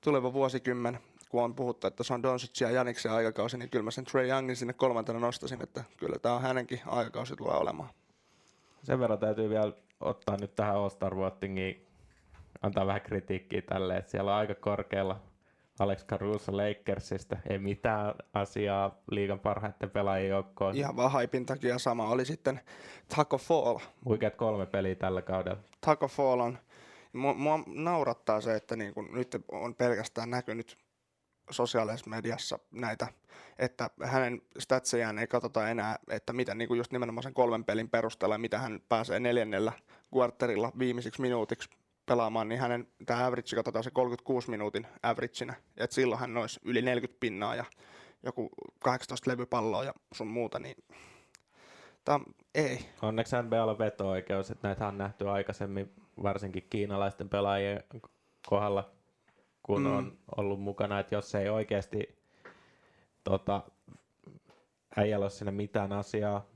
tuleva 0.00 0.32
vuosikymmen, 0.32 0.98
kun 1.28 1.44
on 1.44 1.54
puhuttu, 1.54 1.86
että 1.86 2.04
se 2.04 2.14
on 2.14 2.22
Doncic 2.22 2.60
ja 2.60 2.70
Janiksen 2.70 3.12
aikakausi, 3.12 3.58
niin 3.58 3.70
kyllä 3.70 3.82
mä 3.82 3.90
sen 3.90 4.04
Trey 4.04 4.28
Youngin 4.28 4.56
sinne 4.56 4.72
kolmantena 4.72 5.18
nostasin, 5.18 5.62
että 5.62 5.84
kyllä 5.96 6.18
tämä 6.18 6.34
on 6.34 6.42
hänenkin 6.42 6.80
aikakausi 6.86 7.36
tulee 7.36 7.56
olemaan. 7.56 7.90
Sen 8.82 9.00
verran 9.00 9.18
täytyy 9.18 9.48
vielä 9.48 9.72
ottaa 10.00 10.36
nyt 10.36 10.54
tähän 10.54 10.76
All-Star 10.76 11.16
Votingiin, 11.16 11.87
antaa 12.62 12.86
vähän 12.86 13.00
kritiikkiä 13.00 13.62
tälle, 13.62 13.96
että 13.96 14.10
siellä 14.10 14.32
on 14.32 14.38
aika 14.38 14.54
korkealla 14.54 15.20
Alex 15.78 16.06
Caruso 16.06 16.56
Lakersista. 16.56 17.36
Ei 17.50 17.58
mitään 17.58 18.14
asiaa 18.34 19.02
liigan 19.10 19.40
parhaiten 19.40 19.90
pelaajien 19.90 20.30
joukkoon. 20.30 20.76
Ihan 20.76 20.96
vaan 20.96 21.12
haipin 21.12 21.46
takia 21.46 21.78
sama 21.78 22.08
oli 22.08 22.24
sitten 22.24 22.60
Taco 23.16 23.38
Fall. 23.38 23.78
Huikeat 24.04 24.34
kolme 24.34 24.66
peliä 24.66 24.94
tällä 24.94 25.22
kaudella. 25.22 25.58
Taco 25.80 26.08
Fall 26.08 26.40
on, 26.40 26.58
mua, 27.12 27.34
mua 27.34 27.60
naurattaa 27.66 28.40
se, 28.40 28.54
että 28.54 28.76
niin 28.76 28.94
kun 28.94 29.08
nyt 29.12 29.36
on 29.52 29.74
pelkästään 29.74 30.30
näkynyt 30.30 30.78
sosiaalisessa 31.50 32.10
mediassa 32.10 32.58
näitä, 32.70 33.08
että 33.58 33.90
hänen 34.02 34.42
statsejään 34.58 35.18
ei 35.18 35.26
katsota 35.26 35.68
enää, 35.70 35.98
että 36.10 36.32
mitä 36.32 36.54
niin 36.54 36.68
kuin 36.68 36.78
just 36.78 36.92
nimenomaan 36.92 37.22
sen 37.22 37.34
kolmen 37.34 37.64
pelin 37.64 37.88
perusteella, 37.88 38.38
mitä 38.38 38.58
hän 38.58 38.80
pääsee 38.88 39.20
neljännellä 39.20 39.72
quarterilla 40.14 40.72
viimeisiksi 40.78 41.20
minuutiksi 41.22 41.70
pelaamaan, 42.08 42.48
niin 42.48 42.60
hänen 42.60 42.88
tämä 43.06 43.26
average 43.26 43.56
katsotaan 43.56 43.84
se 43.84 43.90
36 43.90 44.50
minuutin 44.50 44.86
averageina, 45.02 45.54
että 45.76 45.94
silloin 45.94 46.20
hän 46.20 46.36
olisi 46.36 46.60
yli 46.64 46.82
40 46.82 47.20
pinnaa 47.20 47.54
ja 47.54 47.64
joku 48.22 48.50
18 48.82 49.30
levypalloa 49.30 49.84
ja 49.84 49.94
sun 50.12 50.26
muuta, 50.26 50.58
niin 50.58 50.76
tämä 52.04 52.20
ei. 52.54 52.78
Onneksi 53.02 53.36
NBA 53.42 53.64
on 53.64 53.78
veto-oikeus, 53.78 54.50
että 54.50 54.68
näitä 54.68 54.88
on 54.88 54.98
nähty 54.98 55.28
aikaisemmin, 55.28 55.92
varsinkin 56.22 56.66
kiinalaisten 56.70 57.28
pelaajien 57.28 57.84
kohdalla, 58.46 58.90
kun 59.62 59.82
mm. 59.82 59.96
on 59.96 60.18
ollut 60.36 60.60
mukana, 60.60 61.00
että 61.00 61.14
jos 61.14 61.34
ei 61.34 61.48
oikeasti 61.48 62.18
tota, 63.24 63.62
äijällä 64.96 65.24
ole 65.24 65.30
sinne 65.30 65.52
mitään 65.52 65.92
asiaa, 65.92 66.46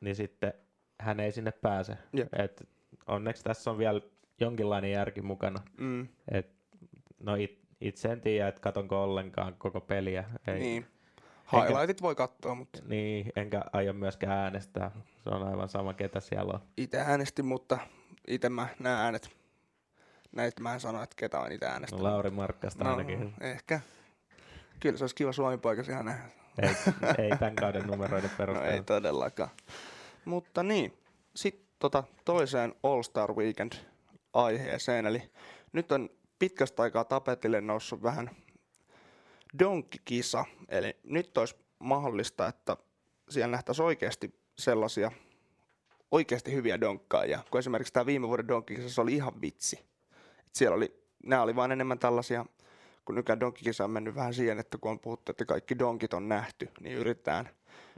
niin 0.00 0.16
sitten 0.16 0.52
hän 1.00 1.20
ei 1.20 1.32
sinne 1.32 1.52
pääse. 1.52 1.98
Jep. 2.12 2.28
Et 2.34 2.68
onneksi 3.06 3.44
tässä 3.44 3.70
on 3.70 3.78
vielä 3.78 4.00
jonkinlainen 4.40 4.90
järki 4.90 5.22
mukana. 5.22 5.60
Mm, 5.78 6.08
Et, 6.30 6.50
no 7.20 7.34
it, 7.34 7.58
itse 7.80 8.08
en 8.08 8.20
tiedä, 8.20 8.48
että 8.48 8.60
katonko 8.60 9.02
ollenkaan 9.02 9.54
koko 9.58 9.80
peliä. 9.80 10.24
Ei, 10.46 10.58
niin. 10.58 10.86
Highlightit 11.52 12.02
voi 12.02 12.14
katsoa, 12.14 12.54
mutta 12.54 12.78
Niin, 12.86 13.32
enkä 13.36 13.62
aio 13.72 13.92
myöskään 13.92 14.38
äänestää. 14.38 14.90
Se 15.24 15.30
on 15.30 15.48
aivan 15.48 15.68
sama, 15.68 15.94
ketä 15.94 16.20
siellä 16.20 16.52
on. 16.52 16.60
itse 16.76 17.00
äänestin, 17.00 17.44
mutta 17.44 17.78
itse 18.28 18.48
mä 18.48 18.66
nämä 18.78 19.02
äänet, 19.04 19.30
näitä 20.32 20.62
mä 20.62 20.74
en 20.74 20.80
sano, 20.80 21.02
että 21.02 21.16
ketä 21.18 21.40
on 21.40 21.52
itse 21.52 21.66
No, 21.66 21.72
äänestänyt. 21.72 22.02
Lauri 22.02 22.30
Markkasta 22.30 22.90
ainakin. 22.90 23.20
No, 23.20 23.30
ehkä. 23.40 23.80
Kyllä 24.80 24.96
se 24.98 25.04
olisi 25.04 25.14
kiva 25.14 25.32
Suomi-poika 25.32 25.82
siellä 25.82 26.02
nähdä. 26.02 26.24
Ei, 26.62 26.68
ei 27.24 27.30
tämän 27.38 27.54
kauden 27.56 27.86
numeroiden 27.86 28.30
No 28.30 28.36
perusteella. 28.38 28.72
ei 28.74 28.82
todellakaan. 28.82 29.50
Mutta 30.24 30.62
niin, 30.62 30.98
sitten 31.36 31.66
tota 31.78 32.04
toiseen 32.24 32.74
All 32.82 33.02
Star 33.02 33.32
Weekend 33.34 33.72
aiheeseen. 34.34 35.06
Eli 35.06 35.22
nyt 35.72 35.92
on 35.92 36.10
pitkästä 36.38 36.82
aikaa 36.82 37.04
tapetille 37.04 37.60
noussut 37.60 38.02
vähän 38.02 38.30
donkkikisa. 39.58 40.44
Eli 40.68 40.96
nyt 41.02 41.38
olisi 41.38 41.56
mahdollista, 41.78 42.48
että 42.48 42.76
siellä 43.28 43.50
nähtäisiin 43.50 43.86
oikeasti 43.86 44.40
sellaisia 44.58 45.10
oikeasti 46.10 46.52
hyviä 46.52 46.80
donkkaajia. 46.80 47.40
Kun 47.50 47.58
esimerkiksi 47.58 47.92
tämä 47.92 48.06
viime 48.06 48.28
vuoden 48.28 48.48
donkkikisa, 48.48 48.88
se 48.88 49.00
oli 49.00 49.14
ihan 49.14 49.40
vitsi. 49.40 49.76
Et 50.38 50.54
siellä 50.54 50.76
oli, 50.76 51.02
nämä 51.26 51.42
oli 51.42 51.56
vain 51.56 51.72
enemmän 51.72 51.98
tällaisia, 51.98 52.46
kun 53.04 53.14
nykyään 53.14 53.40
donkkikisa 53.40 53.84
on 53.84 53.90
mennyt 53.90 54.14
vähän 54.14 54.34
siihen, 54.34 54.58
että 54.58 54.78
kun 54.78 54.90
on 54.90 55.00
puhuttu, 55.00 55.30
että 55.30 55.44
kaikki 55.44 55.78
donkit 55.78 56.14
on 56.14 56.28
nähty, 56.28 56.68
niin 56.80 56.96
yritetään 56.96 57.50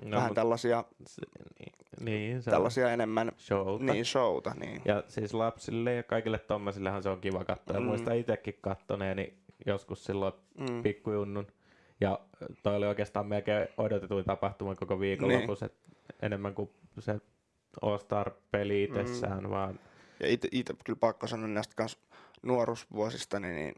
no, 0.02 0.16
vähän 0.16 0.34
tällaisia, 0.34 0.84
se, 1.06 1.22
niin, 1.58 1.72
niin, 2.00 2.42
se 2.42 2.50
tällaisia 2.50 2.92
enemmän 2.92 3.28
on 3.28 3.34
showta. 3.38 3.84
niin 3.92 4.04
showta. 4.04 4.54
Niin. 4.60 4.82
Ja 4.84 5.02
siis 5.08 5.34
lapsille 5.34 5.94
ja 5.94 6.02
kaikille 6.02 6.38
tommosillehan 6.38 7.02
se 7.02 7.08
on 7.08 7.20
kiva 7.20 7.44
katsoa. 7.44 7.76
Mm. 7.76 7.82
Mm. 7.82 7.88
Muista 7.88 8.12
itsekin 8.12 8.58
kattoneeni 8.60 9.34
joskus 9.66 10.04
silloin 10.04 10.32
Mm. 10.58 10.82
pikkujunnun. 10.82 11.46
Ja 12.00 12.20
toi 12.62 12.76
oli 12.76 12.86
oikeastaan 12.86 13.26
melkein 13.26 13.68
odotetuin 13.76 14.24
tapahtuma 14.24 14.74
koko 14.74 15.00
viikonlopus, 15.00 15.60
niin. 15.60 15.70
enemmän 16.22 16.54
kuin 16.54 16.70
se 16.98 17.20
All-Star-peli 17.82 18.82
itsessään, 18.84 19.42
mm. 19.44 19.50
vaan 19.50 19.80
Ja 20.20 20.26
itse 20.52 20.74
kyllä 20.84 20.98
pakko 21.00 21.26
sanoa 21.26 21.48
näistä 21.48 21.74
kans 21.76 21.98
nuoruusvuosista, 22.42 23.40
niin, 23.40 23.54
niin 23.54 23.74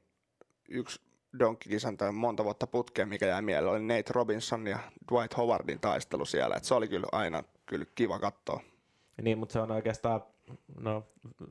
yksi 0.69 1.01
donkkikisan 1.39 1.97
tai 1.97 2.13
monta 2.13 2.45
vuotta 2.45 2.67
putkeen, 2.67 3.09
mikä 3.09 3.27
jäi 3.27 3.43
mieleen, 3.43 3.73
oli 3.73 3.83
Nate 3.83 4.13
Robinson 4.13 4.67
ja 4.67 4.79
Dwight 5.13 5.37
Howardin 5.37 5.81
taistelu 5.81 6.25
siellä. 6.25 6.57
Et 6.57 6.65
se 6.65 6.75
oli 6.75 6.89
kyllä 6.89 7.07
aina 7.13 7.43
kyllä 7.69 7.85
kiva 7.95 8.19
katsoa. 8.19 8.61
Niin, 9.23 9.39
mutta 9.39 9.53
se 9.53 9.61
on 9.61 9.71
oikeastaan, 9.71 10.23
no 10.81 11.07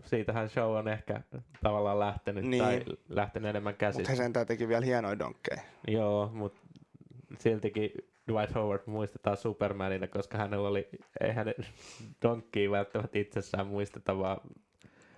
siitähän 0.06 0.49
show 0.49 0.75
on 0.77 0.88
ehkä 0.88 1.21
tavallaan 1.63 1.99
lähtenyt 1.99 2.45
niin. 2.45 2.63
tai 2.63 2.86
lähtenyt 3.10 3.49
enemmän 3.49 3.71
Mutta 3.73 3.86
käsistä. 3.86 4.12
he 4.12 4.15
sentään 4.15 4.47
teki 4.47 4.67
vielä 4.67 4.86
hienoja 4.86 5.19
donkkeja. 5.19 5.62
Joo, 5.88 6.30
mutta 6.34 6.62
siltikin 7.39 7.91
Dwight 8.32 8.56
Howard 8.56 8.82
muistetaan 8.86 9.38
Supermanina, 9.38 10.08
koska 10.08 10.38
hänellä 10.38 10.67
oli, 10.69 10.89
ei 11.21 11.32
hänen 11.34 11.56
donkkiin 12.23 12.71
välttämättä 12.71 13.19
itsessään 13.19 13.67
muisteta, 13.67 14.17
vaan 14.17 14.38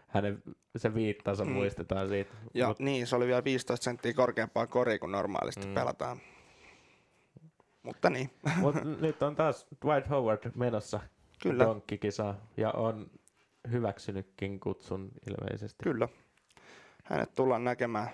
hänen 0.08 0.44
se 0.78 0.94
viittansa 0.94 1.46
Mm. 1.46 1.52
muistetaan 1.52 2.08
siitä. 2.10 2.34
Ja 2.54 2.68
Mut, 2.68 2.80
niin, 2.80 3.08
se 3.08 3.16
oli 3.16 3.28
vielä 3.28 3.44
15 3.44 3.84
senttiä 3.84 4.14
korkeampaa 4.14 4.68
kori 4.68 5.00
kuin 5.00 5.12
normaalisti. 5.12 5.68
Mm. 5.68 5.74
pelataan. 5.74 6.18
Mutta 7.84 8.10
niin, 8.10 8.30
mut 8.62 8.76
nyt 9.02 9.24
on 9.24 9.36
taas 9.36 9.68
Dwight 9.86 10.10
Howard 10.10 10.52
menossa 10.56 11.00
kyllä, 11.42 11.66
donkkikisa 11.66 12.36
ja 12.58 12.72
on 12.72 13.12
hyväksynytkin 13.72 14.60
kutsun 14.60 15.12
ilmeisesti. 15.30 15.84
kyllä. 15.84 16.08
Hänet 17.04 17.36
tullaan 17.36 17.64
näkemään 17.64 18.10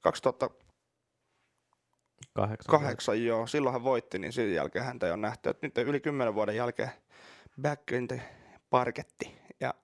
2008 0.00 2.70
Kahdeksan. 2.70 3.24
joo, 3.24 3.46
silloin 3.46 3.72
hän 3.72 3.84
voitti, 3.84 4.18
niin 4.18 4.32
sen 4.32 4.54
jälkeen 4.54 4.84
häntä 4.84 5.06
ei 5.06 5.12
ole 5.12 5.20
nähty. 5.20 5.50
Et 5.50 5.62
nyt 5.62 5.78
yli 5.78 6.00
10 6.00 6.34
vuoden 6.34 6.56
jälkeen 6.56 6.90
back 7.62 7.92
in 7.92 8.08
the 8.08 8.20
parketti. 8.70 9.36
Ja 9.60 9.74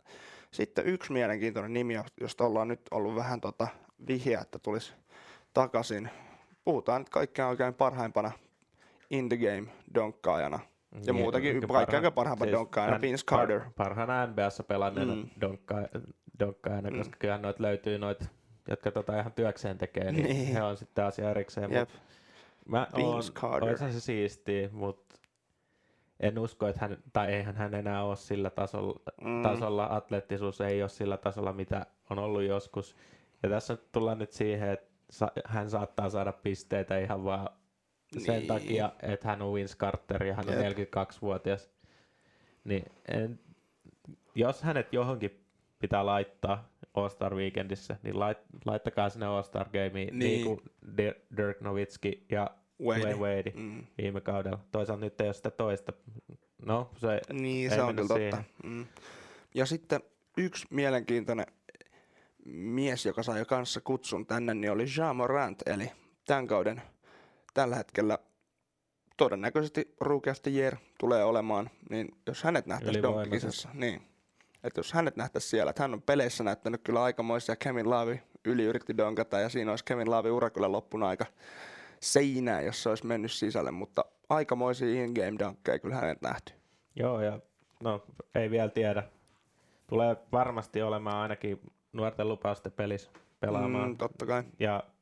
sitten 0.50 0.86
yksi 0.86 1.12
mielenkiintoinen 1.12 1.72
nimi, 1.72 1.94
josta 2.20 2.44
ollaan 2.44 2.68
nyt 2.68 2.80
ollut 2.90 3.14
vähän 3.14 3.40
tota 3.40 3.68
vihjeä, 4.08 4.40
että 4.40 4.58
tulisi 4.58 4.92
takaisin. 5.54 6.10
Puhutaan 6.64 7.00
nyt 7.00 7.08
kaikkein 7.08 7.48
oikein 7.48 7.74
parhaimpana 7.74 8.32
in 9.10 9.28
the 9.28 9.36
game 9.36 9.68
donkkaajana. 9.94 10.58
Ja 11.06 11.12
muutakin, 11.12 11.68
kaikkein 11.68 11.96
oikein 11.98 12.12
parhaimpana 12.12 12.52
donkkaajana, 12.52 12.98
N- 12.98 13.00
Vince 13.00 13.24
Carter. 13.24 13.60
Par, 13.60 13.70
parhaana 13.76 14.26
NBAssa 14.26 14.62
pelanneena 14.64 15.14
Mm. 15.14 15.28
donkka- 15.40 15.88
donkkaajana, 16.40 16.90
Mm. 16.90 16.98
koska 16.98 17.16
kyllähän 17.18 17.42
noita 17.42 17.62
löytyy 17.62 17.98
noita, 17.98 18.24
jotka 18.68 18.90
tota 18.90 19.20
ihan 19.20 19.32
työkseen 19.32 19.78
tekee, 19.78 20.12
niin, 20.12 20.24
Niin. 20.24 20.36
niin. 20.36 20.52
he 20.54 20.62
on 20.62 20.76
sitten 20.76 21.04
asia 21.04 21.30
erikseen. 21.30 21.72
Jep. 21.72 21.88
Mut 21.88 22.00
mä 22.68 22.86
Vince 22.96 23.10
oon, 23.10 23.22
Carter. 23.34 23.68
oishan 23.70 23.92
se 23.92 24.00
siistiä, 24.00 24.68
mutta 24.72 25.16
en 26.20 26.38
usko, 26.38 26.66
että 26.66 26.80
hän, 26.80 26.98
tai 27.12 27.32
eihän 27.32 27.56
hän 27.56 27.74
enää 27.74 28.04
ole 28.04 28.16
sillä 28.16 28.50
tasolla, 28.50 29.00
Mm. 29.20 29.28
mm. 29.30 29.42
tasolla, 29.42 29.86
atleettisuus 29.90 30.60
ei 30.60 30.82
ole 30.82 30.88
sillä 30.88 31.16
tasolla, 31.16 31.52
mitä 31.52 31.86
on 32.10 32.18
ollut 32.18 32.42
joskus. 32.42 32.96
Ja 33.42 33.48
tässä 33.48 33.78
tullaan 33.92 34.18
nyt 34.18 34.32
siihen, 34.32 34.68
että 34.70 34.90
sa- 35.10 35.32
hän 35.44 35.70
saattaa 35.70 36.10
saada 36.10 36.32
pisteitä 36.32 36.98
ihan 36.98 37.24
vaan 37.24 37.48
sen 38.18 38.34
Niin. 38.34 38.46
takia, 38.46 38.92
että 39.02 39.28
hän 39.28 39.42
on 39.42 39.54
Vince 39.54 39.76
Carter 39.76 40.24
ja 40.24 40.34
hän 40.34 40.48
on 40.48 40.54
Jep. 40.54 40.78
42-vuotias. 40.78 41.70
Niin 42.64 42.84
en, 43.08 43.40
jos 44.34 44.62
hänet 44.62 44.92
johonkin 44.92 45.44
pitää 45.78 46.06
laittaa 46.06 46.68
All-Star 46.94 47.34
Weekendissä, 47.34 47.96
niin 48.02 48.18
lait, 48.20 48.38
laittakaa 48.64 49.08
sinne 49.10 49.26
All-Star 49.26 49.68
Gameen 49.68 49.92
niin, 49.92 50.18
Niin. 50.18 50.44
kuin 50.46 50.60
Di- 50.96 51.36
Dirk 51.36 51.60
Nowitzki 51.60 52.26
ja 52.30 52.50
Wade. 52.84 53.00
Wade, 53.00 53.14
Wade 53.14 53.52
Mm. 53.56 53.86
viime 54.02 54.20
kaudella. 54.20 54.58
Toisaalta 54.72 55.04
nyt 55.04 55.20
ei 55.20 55.26
ole 55.28 55.34
sitä 55.34 55.50
toista. 55.50 55.92
No, 56.66 56.90
se, 56.96 57.20
Niin, 57.32 57.70
Ei 57.70 57.76
se 57.76 57.82
on 57.82 57.96
kyllä 57.96 58.08
totta. 58.08 58.44
Mm. 58.64 58.86
Ja 59.54 59.66
sitten 59.66 60.00
yksi 60.36 60.66
mielenkiintoinen 60.70 61.46
mies, 62.44 63.06
joka 63.06 63.22
sai 63.22 63.38
jo 63.38 63.44
kanssa 63.44 63.80
kutsun 63.80 64.26
tänne, 64.26 64.54
niin 64.54 64.70
oli 64.72 64.84
Jean 64.98 65.16
Morant, 65.16 65.62
eli 65.68 65.90
tämän 66.26 66.46
kauden 66.46 66.82
tällä 67.54 67.76
hetkellä 67.76 68.18
todennäköisesti 69.16 69.96
the 70.42 70.50
Year 70.50 70.76
tulee 71.00 71.24
olemaan, 71.24 71.70
niin 71.90 72.08
jos 72.26 72.42
hänet 72.42 72.66
nähtäisiin. 72.66 73.02
Donkkikisassa, 73.02 73.68
niin 73.74 74.02
että 74.64 74.78
jos 74.78 74.92
hänet 74.92 75.16
nähtäisiin 75.16 75.50
siellä, 75.50 75.70
että 75.70 75.82
hän 75.82 75.94
on 75.94 76.02
peleissä 76.02 76.44
näyttänyt 76.44 76.80
kyllä 76.84 77.02
aikamoisia, 77.02 77.56
Kevin 77.56 77.90
Laavi 77.90 78.22
yli 78.44 78.64
yritti 78.64 78.96
donkata 78.96 79.40
ja 79.40 79.48
siinä 79.48 79.72
olisi 79.72 79.84
Kevin 79.84 80.10
Laavi 80.10 80.30
ura 80.30 80.50
kyllä 80.50 80.72
loppunut 80.72 81.08
aika 81.08 81.26
seinään, 82.00 82.64
jos 82.64 82.82
se 82.82 82.88
olisi 82.88 83.06
mennyt 83.06 83.32
sisälle, 83.32 83.70
mutta 83.70 84.04
aikamoisia 84.28 85.04
in-game 85.04 85.38
dunkkeja 85.38 85.78
kyllä 85.78 85.94
hänet 85.94 86.22
nähty. 86.22 86.52
Joo, 86.96 87.20
ja 87.20 87.40
no 87.82 88.02
ei 88.34 88.50
vielä 88.50 88.68
tiedä. 88.68 89.02
Tulee 89.86 90.16
varmasti 90.32 90.82
olemaan 90.82 91.16
ainakin 91.16 91.60
nuorten 91.92 92.28
lupausten 92.28 92.72
pelissä 92.72 93.10
pelaamaan. 93.40 93.88
Mm, 93.88 93.96
totta 93.96 94.26
kai. 94.26 94.42
Ja 94.58 94.82
mm, 94.84 94.99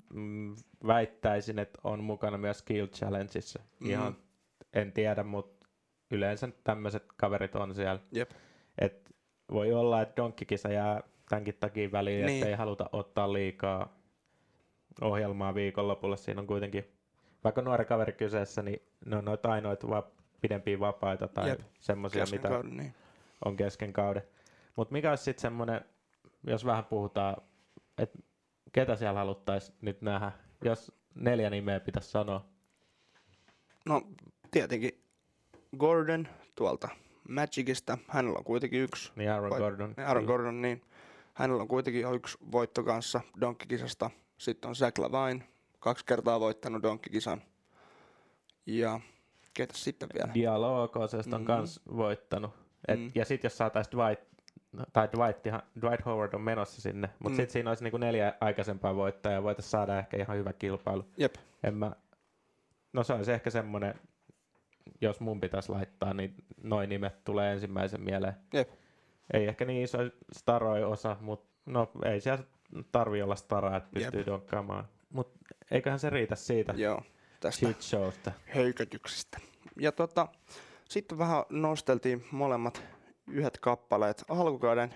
väittäisin, 0.87 1.59
että 1.59 1.79
on 1.85 2.05
mukana 2.05 2.39
myös 2.39 2.59
Skill 2.59 2.87
Challengeissa. 2.87 3.61
Mm. 3.81 3.91
Ihan 3.91 4.17
en 4.73 4.93
tiedä, 4.93 5.23
mutta 5.23 5.67
yleensä 6.11 6.49
tämmöiset 6.65 7.05
kaverit 7.17 7.55
on 7.57 7.75
siellä. 7.75 8.01
Jep. 8.13 8.31
Et 8.79 9.15
voi 9.53 9.73
olla, 9.73 10.03
että 10.03 10.17
donkkikisa 10.17 10.69
jää 10.69 11.03
tämänkin 11.29 11.57
takia 11.61 11.93
väliin, 11.93 12.27
Niin. 12.27 12.43
ettei 12.43 12.55
haluta 12.57 12.91
ottaa 12.93 13.33
liikaa 13.33 13.99
ohjelmaa 15.01 15.55
viikonlopulle. 15.55 16.17
Siinä 16.17 16.41
on 16.41 16.47
kuitenkin, 16.47 16.93
vaikka 17.45 17.63
nuori 17.63 17.85
kaveri 17.85 18.13
kyseessä, 18.13 18.63
niin 18.63 18.83
ne 19.07 19.17
on 19.17 19.25
noita 19.25 19.51
ainoita 19.53 19.89
va- 19.89 20.11
pidempiä 20.41 20.81
vapaita 20.81 21.29
tai 21.29 21.49
Jep. 21.49 21.61
semmoisia, 21.81 22.25
mitä 22.33 22.49
kauden, 22.49 22.77
niin. 22.77 22.95
on 23.45 23.57
kesken 23.57 23.93
kauden. 23.93 24.23
Mutta 24.77 24.93
mikä 24.93 25.11
olisi 25.11 25.25
sitten 25.25 25.43
semmoinen, 25.43 25.81
jos 26.47 26.65
vähän 26.65 26.85
puhutaan, 26.85 27.37
että 27.99 28.19
ketä 28.73 28.97
siellä 28.97 29.19
haluttaisiin 29.19 29.79
nyt 29.81 30.03
nähdä, 30.03 30.33
jos 30.65 30.93
neljä 31.15 31.51
nimeä 31.51 31.81
pitäisi 31.81 32.11
sanoa. 32.11 32.45
No 33.87 34.03
tietenkin 34.51 35.03
Gordon 35.79 36.29
tuolta 36.55 36.89
Magicista, 37.29 37.99
hänellä 38.09 38.39
on 38.39 38.45
kuitenkin 38.45 38.81
yksi 38.81 39.13
Niin 39.17 39.31
Aaron 39.31 39.51
Vai- 39.51 39.59
Gordon. 39.59 39.95
Aaron 40.07 40.25
Gordon, 40.25 40.63
niin 40.63 40.83
hänellä 41.35 41.63
on 41.63 41.69
kuitenkin 41.69 42.03
jo 42.03 42.13
yksi 42.15 42.39
voitto 42.53 42.83
kanssa 42.83 43.21
donkkikisasta. 43.41 44.11
Sitten 44.39 44.69
on 44.69 44.75
Zach 44.77 44.99
Lavine, 44.99 45.45
kaksi 45.81 46.05
kertaa 46.07 46.41
voittanut 46.41 46.83
donkkikisan. 46.83 47.43
Ja 48.67 49.01
ketä 49.55 49.75
sitten 49.77 50.09
vielä? 50.15 50.35
Diallo 50.35 50.83
OKCstä 50.83 51.37
on 51.37 51.41
Mhm. 51.43 51.45
kans 51.47 51.81
voittanut. 51.97 52.51
Et, 52.89 53.01
Mm. 53.01 53.13
Ja 53.15 53.25
sitten 53.25 53.47
jos 53.49 53.59
saataisiin 53.59 53.93
Dwight, 53.99 54.28
tai 54.93 55.09
Dwight, 55.17 55.45
Dwight 55.83 56.05
Howard 56.07 56.35
on 56.35 56.41
menossa 56.41 56.81
sinne, 56.83 57.09
mutta 57.19 57.29
Mm. 57.29 57.37
sitten 57.37 57.53
siinä 57.53 57.71
olisi 57.71 57.85
niinku 57.85 57.97
neljä 57.97 58.35
aikaisempaa 58.41 58.95
voittajaa 58.97 59.35
ja 59.35 59.43
voitaisiin 59.43 59.71
saada 59.71 59.99
ehkä 59.99 60.17
ihan 60.17 60.37
hyvä 60.37 60.53
kilpailu. 60.53 61.05
Jep, 61.17 61.35
En 61.63 61.75
mä, 61.75 61.93
no 62.93 63.03
se 63.05 63.13
olisi 63.13 63.33
ehkä 63.33 63.51
semmoinen, 63.51 63.95
jos 65.01 65.21
mun 65.21 65.41
pitäisi 65.41 65.73
laittaa, 65.73 66.15
niin 66.15 66.35
noin 66.63 66.89
nimet 66.89 67.25
tulee 67.25 67.53
ensimmäisen 67.53 68.01
mieleen. 68.01 68.35
jep. 68.53 68.71
Ei 69.33 69.47
ehkä 69.47 69.65
niin 69.65 69.85
iso 69.85 69.99
staroi 70.33 70.85
osa, 70.85 71.17
mutta 71.21 71.49
no 71.67 71.91
ei 72.05 72.21
siellä 72.21 72.45
tarvi 72.93 73.23
olla 73.23 73.37
staraa, 73.37 73.77
että 73.77 73.89
Jep. 73.93 74.03
pystyy 74.05 74.27
donkkaamaan. 74.27 74.89
Mutta 75.11 75.39
eiköhän 75.71 75.99
se 75.99 76.11
riitä 76.11 76.35
siitä 76.37 76.75
Joo, 76.77 77.03
tästä 77.41 77.67
shit 77.67 77.83
showsta. 77.83 78.33
höykötyksistä. 78.55 79.39
Ja 79.81 79.93
tota, 79.93 80.29
sitten 80.89 81.19
vähän 81.19 81.45
nosteltiin 81.51 82.25
molemmat 82.33 82.83
yhdet 83.31 83.59
kappaleet, 83.59 84.25
alkukauden 84.29 84.95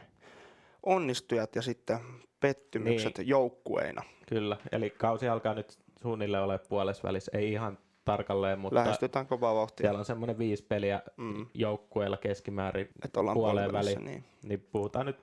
onnistujat 0.83 1.57
ja 1.57 1.63
sitten 1.63 1.99
pettymykset 2.41 3.19
niin. 3.19 3.29
joukkueina. 3.29 4.03
Kyllä, 4.29 4.57
eli 4.73 4.91
kausi 4.91 5.29
alkaa 5.29 5.55
nyt 5.55 5.79
suunnilleen 6.03 6.43
ole 6.43 6.59
puolessa 6.59 7.03
välissä, 7.09 7.33
ei 7.35 7.53
ihan 7.53 7.79
tarkalleen, 8.05 8.59
mutta 8.59 8.81
Lähestytään 8.81 9.27
kovaa 9.27 9.55
vauhtia, 9.55 9.85
siellä 9.85 9.99
on 9.99 10.05
semmoinen 10.05 10.39
viisi 10.39 10.65
peliä 10.65 11.03
Mm. 11.17 11.47
joukkueilla 11.55 12.17
keskimäärin, 12.17 12.89
että 13.05 13.21
ollaan 13.21 13.35
puoleen 13.35 13.73
väliin. 13.73 14.05
Niin. 14.05 14.25
niin 14.43 14.69
puhutaan 14.73 15.07
nyt 15.07 15.17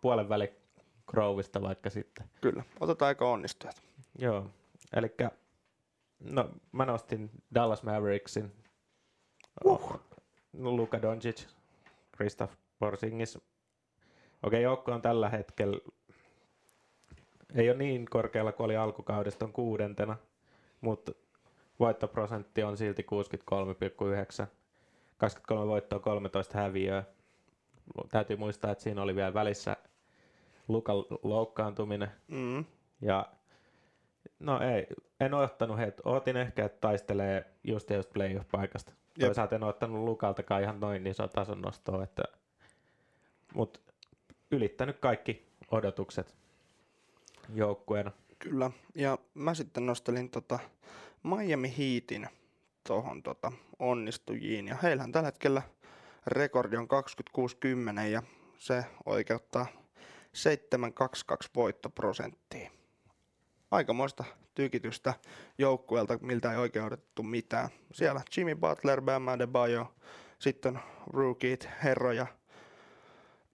puolen 0.00 0.28
väli 0.28 0.52
Grovista 1.06 1.62
vaikka 1.62 1.90
sitten. 1.90 2.26
Kyllä, 2.40 2.62
otetaan 2.80 3.06
aika 3.06 3.30
onnistujat. 3.30 3.82
Joo, 4.18 4.46
eli 4.96 5.14
no 6.20 6.50
mä 6.72 6.84
nostin 6.84 7.30
Dallas 7.54 7.82
Mavericksin, 7.82 8.52
Uh. 9.64 10.00
Luka 10.52 11.02
Doncic, 11.02 11.46
Kristaps 12.18 12.58
Porzingis. 12.78 13.38
Okei, 14.42 14.62
joukko 14.62 14.92
on 14.92 15.02
tällä 15.02 15.28
hetkellä, 15.28 15.78
ei 17.54 17.70
ole 17.70 17.78
niin 17.78 18.06
korkealla 18.10 18.52
kuin 18.52 18.64
oli 18.64 18.76
alkukaudesta, 18.76 19.44
on 19.44 19.52
kuudentena, 19.52 20.16
mutta 20.80 21.12
voittoprosentti 21.80 22.62
on 22.62 22.76
silti 22.76 23.06
63,9. 24.42 24.46
23 25.16 25.66
voittoa, 25.66 25.98
13 25.98 26.58
häviöä. 26.58 27.04
Täytyy 28.10 28.36
muistaa, 28.36 28.70
että 28.70 28.84
siinä 28.84 29.02
oli 29.02 29.14
vielä 29.14 29.34
välissä 29.34 29.76
Lukan 30.68 30.96
loukkaantuminen. 31.22 32.10
Mm. 32.28 32.64
Ja 33.00 33.26
no 34.38 34.60
ei, 34.60 34.86
en 35.20 35.34
ottanut 35.34 35.78
heitä. 35.78 36.02
Ootin 36.04 36.36
ehkä, 36.36 36.64
että 36.64 36.80
taistelee 36.80 37.46
just 37.64 37.90
just 37.90 38.10
playoff-paikasta. 38.12 38.92
Jep. 39.18 39.26
Toisaalta 39.26 39.56
en 39.56 39.62
ottanut 39.62 40.04
Lukaltakaan 40.04 40.62
ihan 40.62 40.80
noin 40.80 41.06
iso 41.06 41.28
tason 41.28 41.62
nostoa, 41.62 42.04
että 42.04 42.22
mut 43.54 43.80
ylittänyt 44.50 44.98
kaikki 44.98 45.48
odotukset 45.70 46.34
joukkueena. 47.54 48.10
Kyllä, 48.38 48.70
ja 48.94 49.18
mä 49.34 49.54
sitten 49.54 49.86
nostelin 49.86 50.30
tota 50.30 50.58
Miami 51.22 51.74
Heatin 51.78 52.28
tuohon 52.86 53.22
tota 53.22 53.52
onnistujiin, 53.78 54.68
ja 54.68 54.76
heillähän 54.82 55.12
tällä 55.12 55.26
hetkellä 55.26 55.62
rekordi 56.26 56.76
on 56.76 56.88
26-10, 57.98 58.00
ja 58.00 58.22
se 58.58 58.84
oikeuttaa 59.06 59.66
722 60.32 61.50
voittoprosenttia. 61.56 62.70
Aikamoista 63.70 64.24
tykitystä 64.54 65.14
joukkueelta, 65.58 66.18
miltä 66.20 66.52
ei 66.52 66.58
oikein 66.58 66.84
odotettu 66.84 67.22
mitään. 67.22 67.68
Siellä 67.92 68.20
Jimmy 68.36 68.54
Butler, 68.54 69.02
Bam 69.02 69.28
Adebayo, 69.28 69.94
sitten 70.38 70.78
rookiet, 71.06 71.68
herroja, 71.84 72.26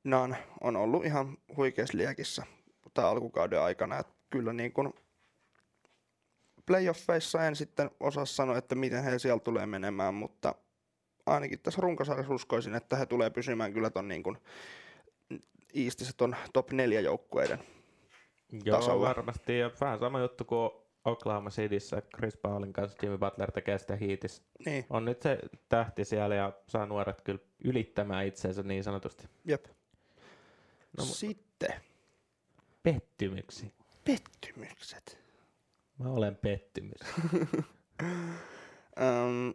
Nan 0.04 0.36
on 0.60 0.76
ollut 0.76 1.04
ihan 1.04 1.38
huikeassa 1.56 1.98
liekissä 1.98 2.42
tämän 2.94 3.10
alkukauden 3.10 3.60
aikana. 3.60 3.98
Et 3.98 4.06
kyllä 4.30 4.52
niin 4.52 4.72
kuin 4.72 4.94
playoffeissa 6.66 7.46
en 7.46 7.56
sitten 7.56 7.90
osaa 8.00 8.24
sanoa, 8.24 8.58
että 8.58 8.74
miten 8.74 9.04
he 9.04 9.18
siellä 9.18 9.40
tulee 9.40 9.66
menemään, 9.66 10.14
mutta 10.14 10.54
ainakin 11.26 11.60
tässä 11.60 11.80
runkosarjassa 11.80 12.34
uskoisin, 12.34 12.74
että 12.74 12.96
he 12.96 13.06
tulee 13.06 13.30
pysymään 13.30 13.72
kyllä 13.72 13.90
ton 13.90 14.08
niin 14.08 14.22
kuin 14.22 14.38
Eastissä 15.74 16.14
ton 16.16 16.36
top 16.52 16.72
4 16.72 17.00
joukkueiden. 17.00 17.73
Joo, 18.64 18.78
Tasolla. 18.78 19.08
varmasti. 19.08 19.58
Ja 19.58 19.70
vähän 19.80 19.98
sama 19.98 20.20
juttu 20.20 20.44
kuin 20.44 20.70
Oklahoma 21.04 21.50
Cityssä 21.50 22.02
Chris 22.16 22.36
Paulin 22.36 22.72
kanssa 22.72 22.98
Jimmy 23.02 23.18
Butler 23.18 23.52
tekee 23.52 23.78
sitä 23.78 23.96
hiitissä. 23.96 24.42
Niin, 24.66 24.86
On 24.90 25.04
nyt 25.04 25.22
se 25.22 25.38
tähti 25.68 26.04
siellä 26.04 26.34
ja 26.34 26.52
saa 26.68 26.86
nuoret 26.86 27.20
kyllä 27.20 27.40
ylittämään 27.64 28.26
itseensä 28.26 28.62
niin 28.62 28.84
sanotusti. 28.84 29.28
jep. 29.44 29.64
No, 30.98 31.04
Sitten 31.04 31.74
Pettymyksi. 32.82 33.72
pettymykset. 34.04 35.18
Mä 35.98 36.08
olen 36.08 36.36
pettymys. 36.36 36.98
Ähm, 39.00 39.50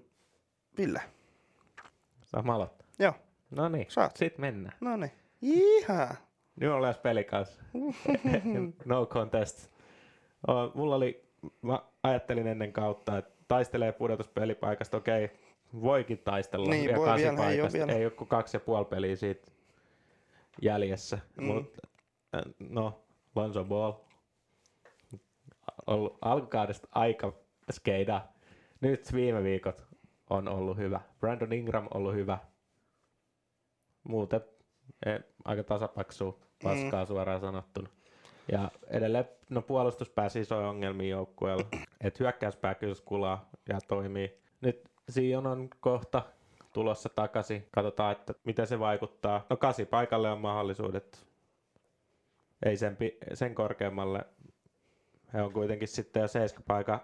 Ville, 0.78 1.02
Saa 2.26 2.70
joo, 3.00 3.14
No 3.52 3.70
niin, 3.70 3.86
Saat. 3.90 4.18
sit 4.18 4.38
mennään. 4.38 4.78
no 4.82 4.98
niin. 4.98 5.12
Jihaa. 5.42 6.16
New 6.60 6.72
Orleans 6.72 6.98
Pelicans. 6.98 7.62
no 8.86 9.06
contest. 9.06 9.70
O, 10.48 10.72
mulla 10.76 10.96
oli, 10.96 11.24
mä 11.62 11.80
ajattelin 12.04 12.48
ennen 12.48 12.74
kautta, 12.74 13.18
että 13.18 13.32
taistelee 13.48 13.92
pudotuspelipaikasta, 13.92 14.98
okei, 14.98 15.30
voikin 15.82 16.18
taistella 16.18 16.70
Niin, 16.70 16.86
vielä 16.86 16.98
voi 16.98 17.06
vielä, 17.06 17.30
ei 17.30 17.36
kasipaikasta. 17.36 17.78
vielä. 17.78 17.92
Ei 17.92 18.06
ole 18.06 18.12
kuin 18.12 18.28
kaksi 18.28 18.58
ja 18.58 18.62
puoli 18.62 18.86
peliä 18.86 19.16
siitä 19.16 19.52
jäljessä. 20.62 21.20
Mm. 21.38 21.44
Mm. 21.44 21.54
Mutta 21.54 21.82
no, 22.60 23.04
Lonzo 23.36 23.64
Ball 23.64 23.94
ollut 25.88 26.18
alkukaudesta 26.22 26.88
aika 26.92 27.34
skeida. 27.72 28.22
Nyt 28.82 29.14
viime 29.14 29.44
viikot 29.44 29.86
on 30.30 30.48
ollut 30.48 30.78
hyvä. 30.78 31.02
Brandon 31.20 31.54
Ingram 31.54 31.88
ollut 31.94 32.14
hyvä. 32.14 32.38
Muuten 34.04 34.42
eh, 35.06 35.20
aika 35.46 35.64
tasapaksua 35.64 36.40
paskaa 36.64 37.04
mm. 37.04 37.08
suoraan 37.08 37.42
sanottuna. 37.42 37.90
Ja 38.52 38.72
edelleen 38.88 39.26
no 39.50 39.62
puolustus 39.62 40.10
pääsi 40.10 40.40
isoja 40.40 40.70
ongelmia 40.70 41.10
joukkueella. 41.10 41.66
Et 42.04 42.20
hyökkäyspää 42.20 42.76
kyllä 42.76 42.96
kulaa 43.06 43.50
ja 43.70 43.80
toimii. 43.88 44.38
Nyt 44.62 44.90
Sion 45.10 45.48
on 45.48 45.70
kohta 45.80 46.22
tulossa 46.74 47.10
takaisin. 47.10 47.68
Katsotaan, 47.72 48.12
että 48.12 48.34
miten 48.44 48.68
se 48.68 48.80
vaikuttaa. 48.80 49.46
No 49.50 49.58
kasi 49.58 49.86
paikalle 49.86 50.32
on 50.32 50.42
mahdollisuudet. 50.42 51.28
Ei 52.66 52.78
sen, 52.78 52.98
sen 53.34 53.56
korkeammalle. 53.56 54.26
He 55.34 55.42
on 55.42 55.54
kuitenkin 55.54 55.88
sitten 55.88 56.22
jo 56.22 56.28
seiskapaikan 56.28 57.00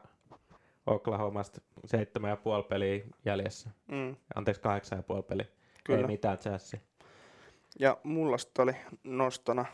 Oklahomasta 0.85 1.61
seitsemän 1.85 2.29
ja 2.29 2.37
puoli 2.37 2.63
peliä 2.63 3.05
jäljessä. 3.25 3.69
Mm, 3.87 4.15
Anteeksi, 4.35 4.61
kahdeksan 4.61 4.99
ja 4.99 5.03
puoli 5.03 5.23
peliä. 5.23 5.45
kyllä. 5.83 5.99
Ei 5.99 6.07
mitään 6.07 6.37
chassi. 6.37 6.81
Ja 7.79 7.97
mulla 8.03 8.37
oli 8.59 8.75
nostona 9.03 9.65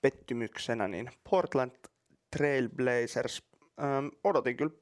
pettymyksenä 0.00 0.88
niin 0.88 1.10
Portland 1.30 1.72
Trail 2.36 2.68
Blazers. 2.68 3.42
Öm, 3.82 4.10
odotin 4.24 4.56
kyllä 4.56 4.72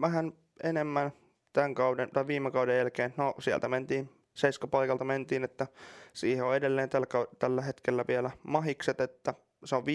vähän 0.00 0.32
enemmän 0.62 1.12
tämän 1.52 1.74
kauden 1.74 2.10
tai 2.12 2.26
viime 2.26 2.50
kauden 2.50 2.78
jälkeen. 2.78 3.14
No 3.16 3.34
sieltä 3.38 3.68
mentiin, 3.68 4.10
seiskapaikalta 4.34 5.04
mentiin, 5.04 5.44
että 5.44 5.66
siihen 6.12 6.44
on 6.44 6.56
edelleen 6.56 6.88
tällä, 6.88 7.06
tällä 7.38 7.62
hetkellä 7.62 8.04
vielä 8.08 8.30
mahikset, 8.42 9.00
että 9.00 9.34
se 9.64 9.76
on 9.76 9.82
15-22 9.82 9.86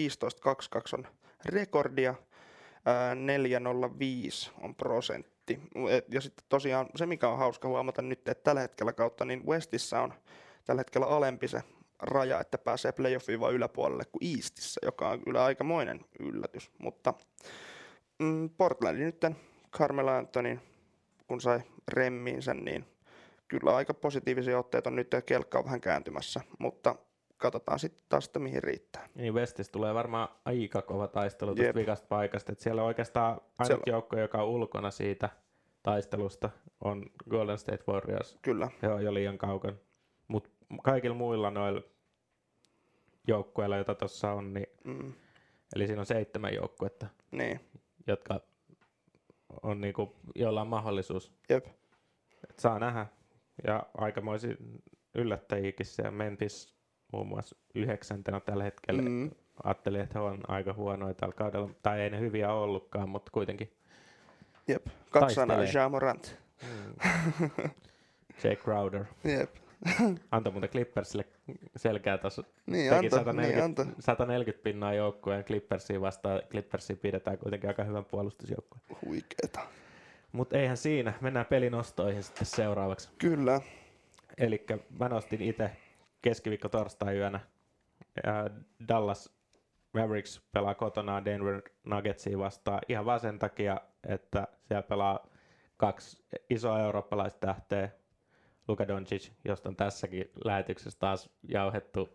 on 0.92 1.06
rekordia, 1.44 2.14
ää, 2.84 3.14
405 3.14 4.50
on 4.60 4.74
prosentti. 4.74 5.60
Ja 6.08 6.20
sitten 6.20 6.46
tosiaan 6.48 6.86
se, 6.96 7.06
mikä 7.06 7.28
on 7.28 7.38
hauska 7.38 7.68
huomata 7.68 8.02
nyt, 8.02 8.28
että 8.28 8.44
tällä 8.44 8.60
hetkellä 8.60 8.92
kautta, 8.92 9.24
niin 9.24 9.46
Westissä 9.46 10.00
on 10.00 10.14
tällä 10.66 10.80
hetkellä 10.80 11.06
alempi 11.06 11.48
se 11.48 11.62
raja, 12.02 12.40
että 12.40 12.58
pääsee 12.58 12.92
playoffiin 12.92 13.40
vaan 13.40 13.54
yläpuolelle 13.54 14.04
kuin 14.12 14.36
Eastissä, 14.36 14.80
joka 14.84 15.08
on 15.08 15.20
kyllä 15.20 15.44
aikamoinen 15.44 16.04
yllätys. 16.20 16.70
Mutta 16.78 17.14
mm, 18.18 18.50
Portlandin 18.50 19.04
nyt 19.06 19.24
Carmelo 19.72 20.10
Anthony, 20.10 20.58
kun 21.26 21.40
sai 21.40 21.60
remmiinsä, 21.88 22.54
niin 22.54 22.84
kyllä 23.48 23.76
aika 23.76 23.94
positiivisia 23.94 24.58
otteita 24.58 24.90
on 24.90 24.96
nyt 24.96 25.12
ja 25.12 25.22
kelkka 25.22 25.58
on 25.58 25.64
vähän 25.64 25.80
kääntymässä, 25.80 26.40
mutta 26.58 26.94
katsotaan 27.36 27.78
sitten 27.78 28.04
taas, 28.08 28.26
että 28.26 28.38
mihin 28.38 28.62
riittää. 28.62 29.08
Niin 29.14 29.34
Westissä 29.34 29.72
tulee 29.72 29.94
varmaan 29.94 30.28
aika 30.44 30.82
kova 30.82 31.08
taistelu 31.08 31.50
Jep. 31.50 31.58
tuosta 31.58 31.74
vikasta 31.78 32.06
paikasta. 32.08 32.52
Et 32.52 32.60
siellä 32.60 32.82
on 32.82 32.88
oikeastaan 32.88 33.32
ainut 33.32 33.66
Siellä- 33.66 33.82
joukko, 33.86 34.18
joka 34.18 34.42
on 34.42 34.48
ulkona 34.48 34.90
siitä 34.90 35.28
taistelusta, 35.82 36.50
on 36.84 37.04
Golden 37.30 37.58
State 37.58 37.84
Warriors. 37.88 38.38
Kyllä, 38.42 38.68
He 38.82 38.88
on 38.88 39.04
jo 39.04 39.14
liian 39.14 39.38
kaukana. 39.38 39.76
Kaikilla 40.82 41.16
muilla 41.16 41.50
noilla 41.50 41.82
joukkueilla, 43.26 43.76
joita 43.76 43.94
tuossa 43.94 44.32
on, 44.32 44.54
niin, 44.54 44.66
mm, 44.84 45.12
eli 45.76 45.86
siinä 45.86 46.00
on 46.00 46.06
seitsemän 46.06 46.54
joukkuetta, 46.54 47.06
niin, 47.30 47.60
jotka 48.06 48.40
on 49.62 49.80
niinku, 49.80 50.16
joilla 50.34 50.60
on 50.60 50.66
mahdollisuus. 50.68 51.32
jep, 51.48 51.66
Et 52.50 52.58
saa 52.58 52.78
nähdä. 52.78 53.06
Ja 53.66 53.86
aikamoisia 53.98 54.54
yllättäjiäkin 55.14 55.86
siellä 55.86 56.10
Memphis 56.10 56.76
muun 57.12 57.26
muassa 57.26 57.56
yhdeksäntenä 57.74 58.40
tällä 58.40 58.64
hetkellä. 58.64 59.02
Mm. 59.02 59.08
mm, 59.08 59.30
Ajattelin, 59.64 60.00
että 60.00 60.18
he 60.18 60.24
on 60.24 60.40
aika 60.48 60.72
huonoja 60.72 61.14
tällä 61.14 61.34
kaudella, 61.34 61.70
tai 61.82 62.00
ei 62.00 62.10
ne 62.10 62.20
hyviä 62.20 62.52
ollutkaan, 62.52 63.08
mutta 63.08 63.30
kuitenkin. 63.32 63.72
jep. 64.68 64.86
Katsana 65.10 65.54
Taistelee. 65.54 65.82
Ja 65.82 65.88
Morant. 65.88 66.36
Jake 68.44 68.56
Crowder. 68.56 69.04
Jep. 69.24 69.50
Antoi 70.30 70.52
muuten 70.52 70.70
Clippersille 70.70 71.24
selkeä 71.76 72.18
tuossa. 72.18 72.44
Niin, 72.66 72.90
Teki 72.90 73.06
anta, 73.06 73.16
140, 73.16 73.56
niin, 73.56 73.64
anta. 73.64 73.86
140 74.00 74.62
pinnaa 74.64 74.94
joukkueen 74.94 75.44
Clippersiin 75.44 76.00
vastaan. 76.00 76.42
Clippersiin 76.50 76.98
pidetään 76.98 77.38
kuitenkin 77.38 77.70
aika 77.70 77.84
hyvän 77.84 78.04
puolustusjoukkueen. 78.04 78.84
Huikeeta. 79.04 79.60
Mutta 80.32 80.58
eihän 80.58 80.76
siinä. 80.76 81.12
Mennään 81.20 81.46
pelinostoihin 81.46 82.22
sitten 82.22 82.46
seuraavaksi. 82.46 83.08
Kyllä, 83.18 83.60
Eli 84.38 84.66
mä 84.98 85.08
nostin 85.08 85.42
itse 85.42 85.70
keskiviikko 86.22 86.68
torstai 86.68 87.16
yönä. 87.16 87.40
Dallas 88.88 89.36
Mavericks 89.94 90.40
pelaa 90.52 90.74
kotona 90.74 91.24
Denver 91.24 91.62
Nuggetsia 91.84 92.38
vastaan 92.38 92.80
ihan 92.88 93.04
vaan 93.04 93.20
sen 93.20 93.38
takia, 93.38 93.80
että 94.08 94.48
siellä 94.68 94.82
pelaa 94.82 95.26
kaksi 95.76 96.24
isoa 96.50 96.80
eurooppalaista 96.80 97.46
tähteä. 97.46 97.88
Luka 98.68 98.88
Doncic, 98.88 99.30
josta 99.44 99.68
on 99.68 99.76
tässäkin 99.76 100.30
lähetyksessä 100.44 100.98
taas 100.98 101.30
jauhettu 101.48 102.08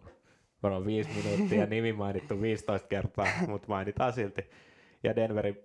varmaan 0.63 0.85
viisi 0.85 1.09
minuuttia, 1.23 1.65
nimi 1.75 1.93
mainittu 1.93 2.41
15 2.41 2.87
kertaa, 2.87 3.27
mutta 3.47 3.67
mainitaan 3.67 4.13
silti. 4.13 4.49
Ja 5.03 5.15
Denverin, 5.15 5.57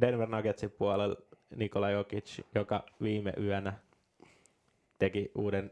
Denver 0.00 0.28
Nuggetsin 0.28 0.70
puolella 0.70 1.16
Nikola 1.56 1.90
Jokic, 1.90 2.40
joka 2.54 2.84
viime 3.02 3.32
yönä 3.40 3.72
teki 4.98 5.30
uuden 5.34 5.70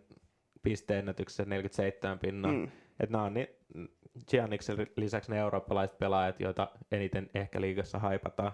pisteennätyksen 0.62 1.48
47 1.48 2.18
pinnaa. 2.18 2.52
Mm. 2.52 2.58
mm, 2.58 2.68
Et 3.00 3.10
nämä 3.10 3.24
on 3.24 3.34
niin, 3.34 3.48
Gianniksen 4.30 4.86
lisäksi 4.96 5.30
ne 5.30 5.38
eurooppalaiset 5.38 5.98
pelaajat, 5.98 6.40
joita 6.40 6.70
eniten 6.92 7.30
ehkä 7.34 7.60
liigassa 7.60 7.98
haipataan. 7.98 8.52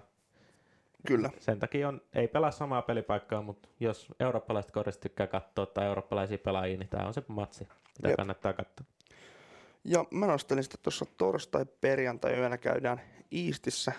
Kyllä, 1.07 1.31
Sen 1.39 1.59
takia 1.59 1.89
on, 1.89 2.01
ei 2.15 2.29
pelaa 2.29 2.51
samaa 2.51 2.83
pelipaikkaa, 2.83 3.43
mutta 3.43 3.69
jos 3.81 4.09
eurooppalaiset 4.21 4.71
korista 4.71 5.01
tykkää 5.01 5.27
katsoa 5.27 5.67
tai 5.67 5.87
eurooppalaisia 5.87 6.39
pelaajia, 6.39 6.79
niin 6.79 6.89
tämä 6.89 7.07
on 7.07 7.15
se 7.15 7.23
matsi, 7.29 7.69
mitä 7.97 8.09
Jep. 8.09 8.17
kannattaa 8.17 8.53
katsoa. 8.53 8.87
Ja 9.85 10.05
mä 10.11 10.27
nostelin 10.27 10.65
sitten 10.65 10.81
tuossa 10.83 11.05
torstai-perjantai-yönä 11.17 12.59
käydään 12.59 13.01
Eastissä 13.33 13.93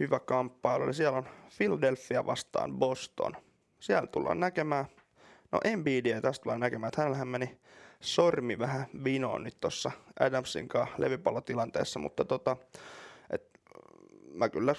hyvä 0.00 0.20
kamppailu. 0.20 0.84
Eli 0.84 0.94
siellä 0.94 1.18
on 1.18 1.26
Philadelphia 1.58 2.26
vastaan 2.26 2.72
Boston. 2.72 3.36
Siellä 3.80 4.06
tullaan 4.06 4.40
näkemään, 4.40 4.86
no 5.52 5.60
Embiidia 5.64 6.20
tästä 6.20 6.42
tullaan 6.42 6.60
näkemään, 6.60 6.88
että 6.88 7.00
hänellähän 7.00 7.28
meni 7.28 7.58
sormi 8.00 8.58
vähän 8.58 8.86
vinoon 9.04 9.44
nyt 9.44 9.60
tuossa 9.60 9.90
Adamsin 10.20 10.68
kanssa 10.68 10.94
levypallotilanteessa, 10.98 11.98
mutta 11.98 12.24
tota, 12.24 12.56
et, 13.30 13.60
mä 14.34 14.48
kyllä 14.48 14.74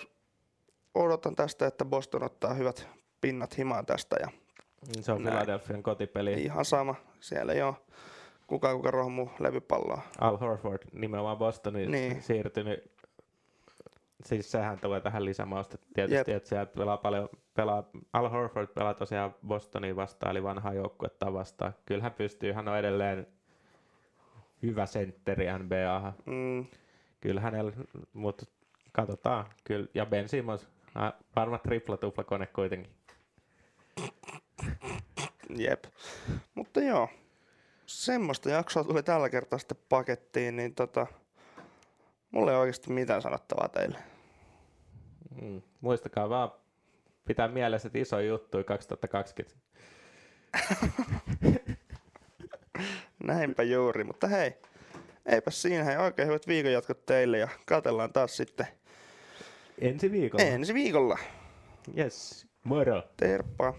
odotan 0.95 1.35
tästä, 1.35 1.67
että 1.67 1.85
Boston 1.85 2.23
ottaa 2.23 2.53
hyvät 2.53 2.87
pinnat 3.21 3.57
himaan 3.57 3.85
tästä 3.85 4.15
ja 4.19 4.27
Se 5.01 5.11
on 5.11 5.23
Näin. 5.23 5.35
Philadelphian 5.37 5.83
kotipeli. 5.83 6.33
ihan 6.33 6.65
sama, 6.65 6.95
siellä 7.19 7.53
ei 7.53 7.61
ole 7.61 7.75
kuka 8.47 8.75
kuka 8.75 8.91
rohmuu 8.91 9.31
levypalloa. 9.39 10.01
Al 10.19 10.37
Horford 10.37 10.81
nimenomaan 10.93 11.37
Bostoniin 11.37 11.91
Niin. 11.91 12.21
siirtynyt. 12.21 12.91
Siis 14.23 14.51
sehän 14.51 14.79
tulee 14.79 15.01
tähän 15.01 15.25
lisämausta 15.25 15.77
tietysti, 15.93 16.31
Jep. 16.31 16.37
että 16.37 16.49
sieltä 16.49 16.71
pelaa 16.77 16.97
paljon, 16.97 17.29
pelaa, 17.53 17.83
Al 18.13 18.29
Horford 18.29 18.67
pelaa 18.67 18.93
tosiaan 18.93 19.35
Bostoniin 19.47 19.95
vastaan, 19.95 20.31
eli 20.31 20.43
vanhaa 20.43 20.73
joukkuetta 20.73 21.33
vastaan. 21.33 21.73
Kyllä 21.85 22.03
hän 22.03 22.13
pystyy, 22.13 22.51
hän 22.53 22.67
on 22.67 22.77
edelleen 22.77 23.27
hyvä 24.63 24.85
sentteri 24.85 25.45
NBA. 25.59 26.13
Mm, 26.25 26.65
Kyllä 27.21 27.41
hänellä, 27.41 27.71
mutta 28.13 28.45
katsotaan. 28.91 29.45
Kyllä. 29.63 29.87
Ja 29.93 30.05
Ben 30.05 30.29
Simmons, 30.29 30.67
ah, 30.95 31.13
varma 31.35 31.57
tripla 31.57 31.97
tupla 31.97 32.23
kone 32.23 32.45
kuitenkin. 32.45 32.91
Jep. 35.57 35.83
Mutta 36.55 36.79
joo, 36.79 37.09
semmoista 37.85 38.49
jaksoa 38.49 38.83
tuli 38.83 39.03
tällä 39.03 39.29
kertaa 39.29 39.59
sitten 39.59 39.77
pakettiin, 39.89 40.55
niin 40.55 40.75
tota, 40.75 41.07
mulla 42.31 42.51
ei 42.51 42.57
oikeasti 42.57 42.91
mitään 42.91 43.21
sanottavaa 43.21 43.69
teille. 43.69 43.97
Mm. 45.41 45.61
Muistakaa 45.81 46.29
vaan 46.29 46.51
pitää 47.25 47.47
mielessä, 47.47 47.87
että 47.87 47.99
iso 47.99 48.19
juttu 48.19 48.63
2020. 48.63 49.65
Näinpä 53.23 53.63
juuri, 53.63 54.03
mutta 54.03 54.27
hei, 54.27 54.53
eipä 55.25 55.51
siinä, 55.51 55.83
hei 55.83 55.97
oikein 55.97 56.27
hyvät 56.27 56.47
viikonjatkot 56.47 57.05
teille 57.05 57.37
ja 57.37 57.47
katellaan 57.65 58.13
taas 58.13 58.37
sitten 58.37 58.67
Ensi 59.81 60.11
viikolla. 60.11 60.43
ensi 60.43 60.73
viikolla. 60.73 61.17
Yes. 61.97 62.45
Moro. 62.63 63.03
Terppa. 63.17 63.73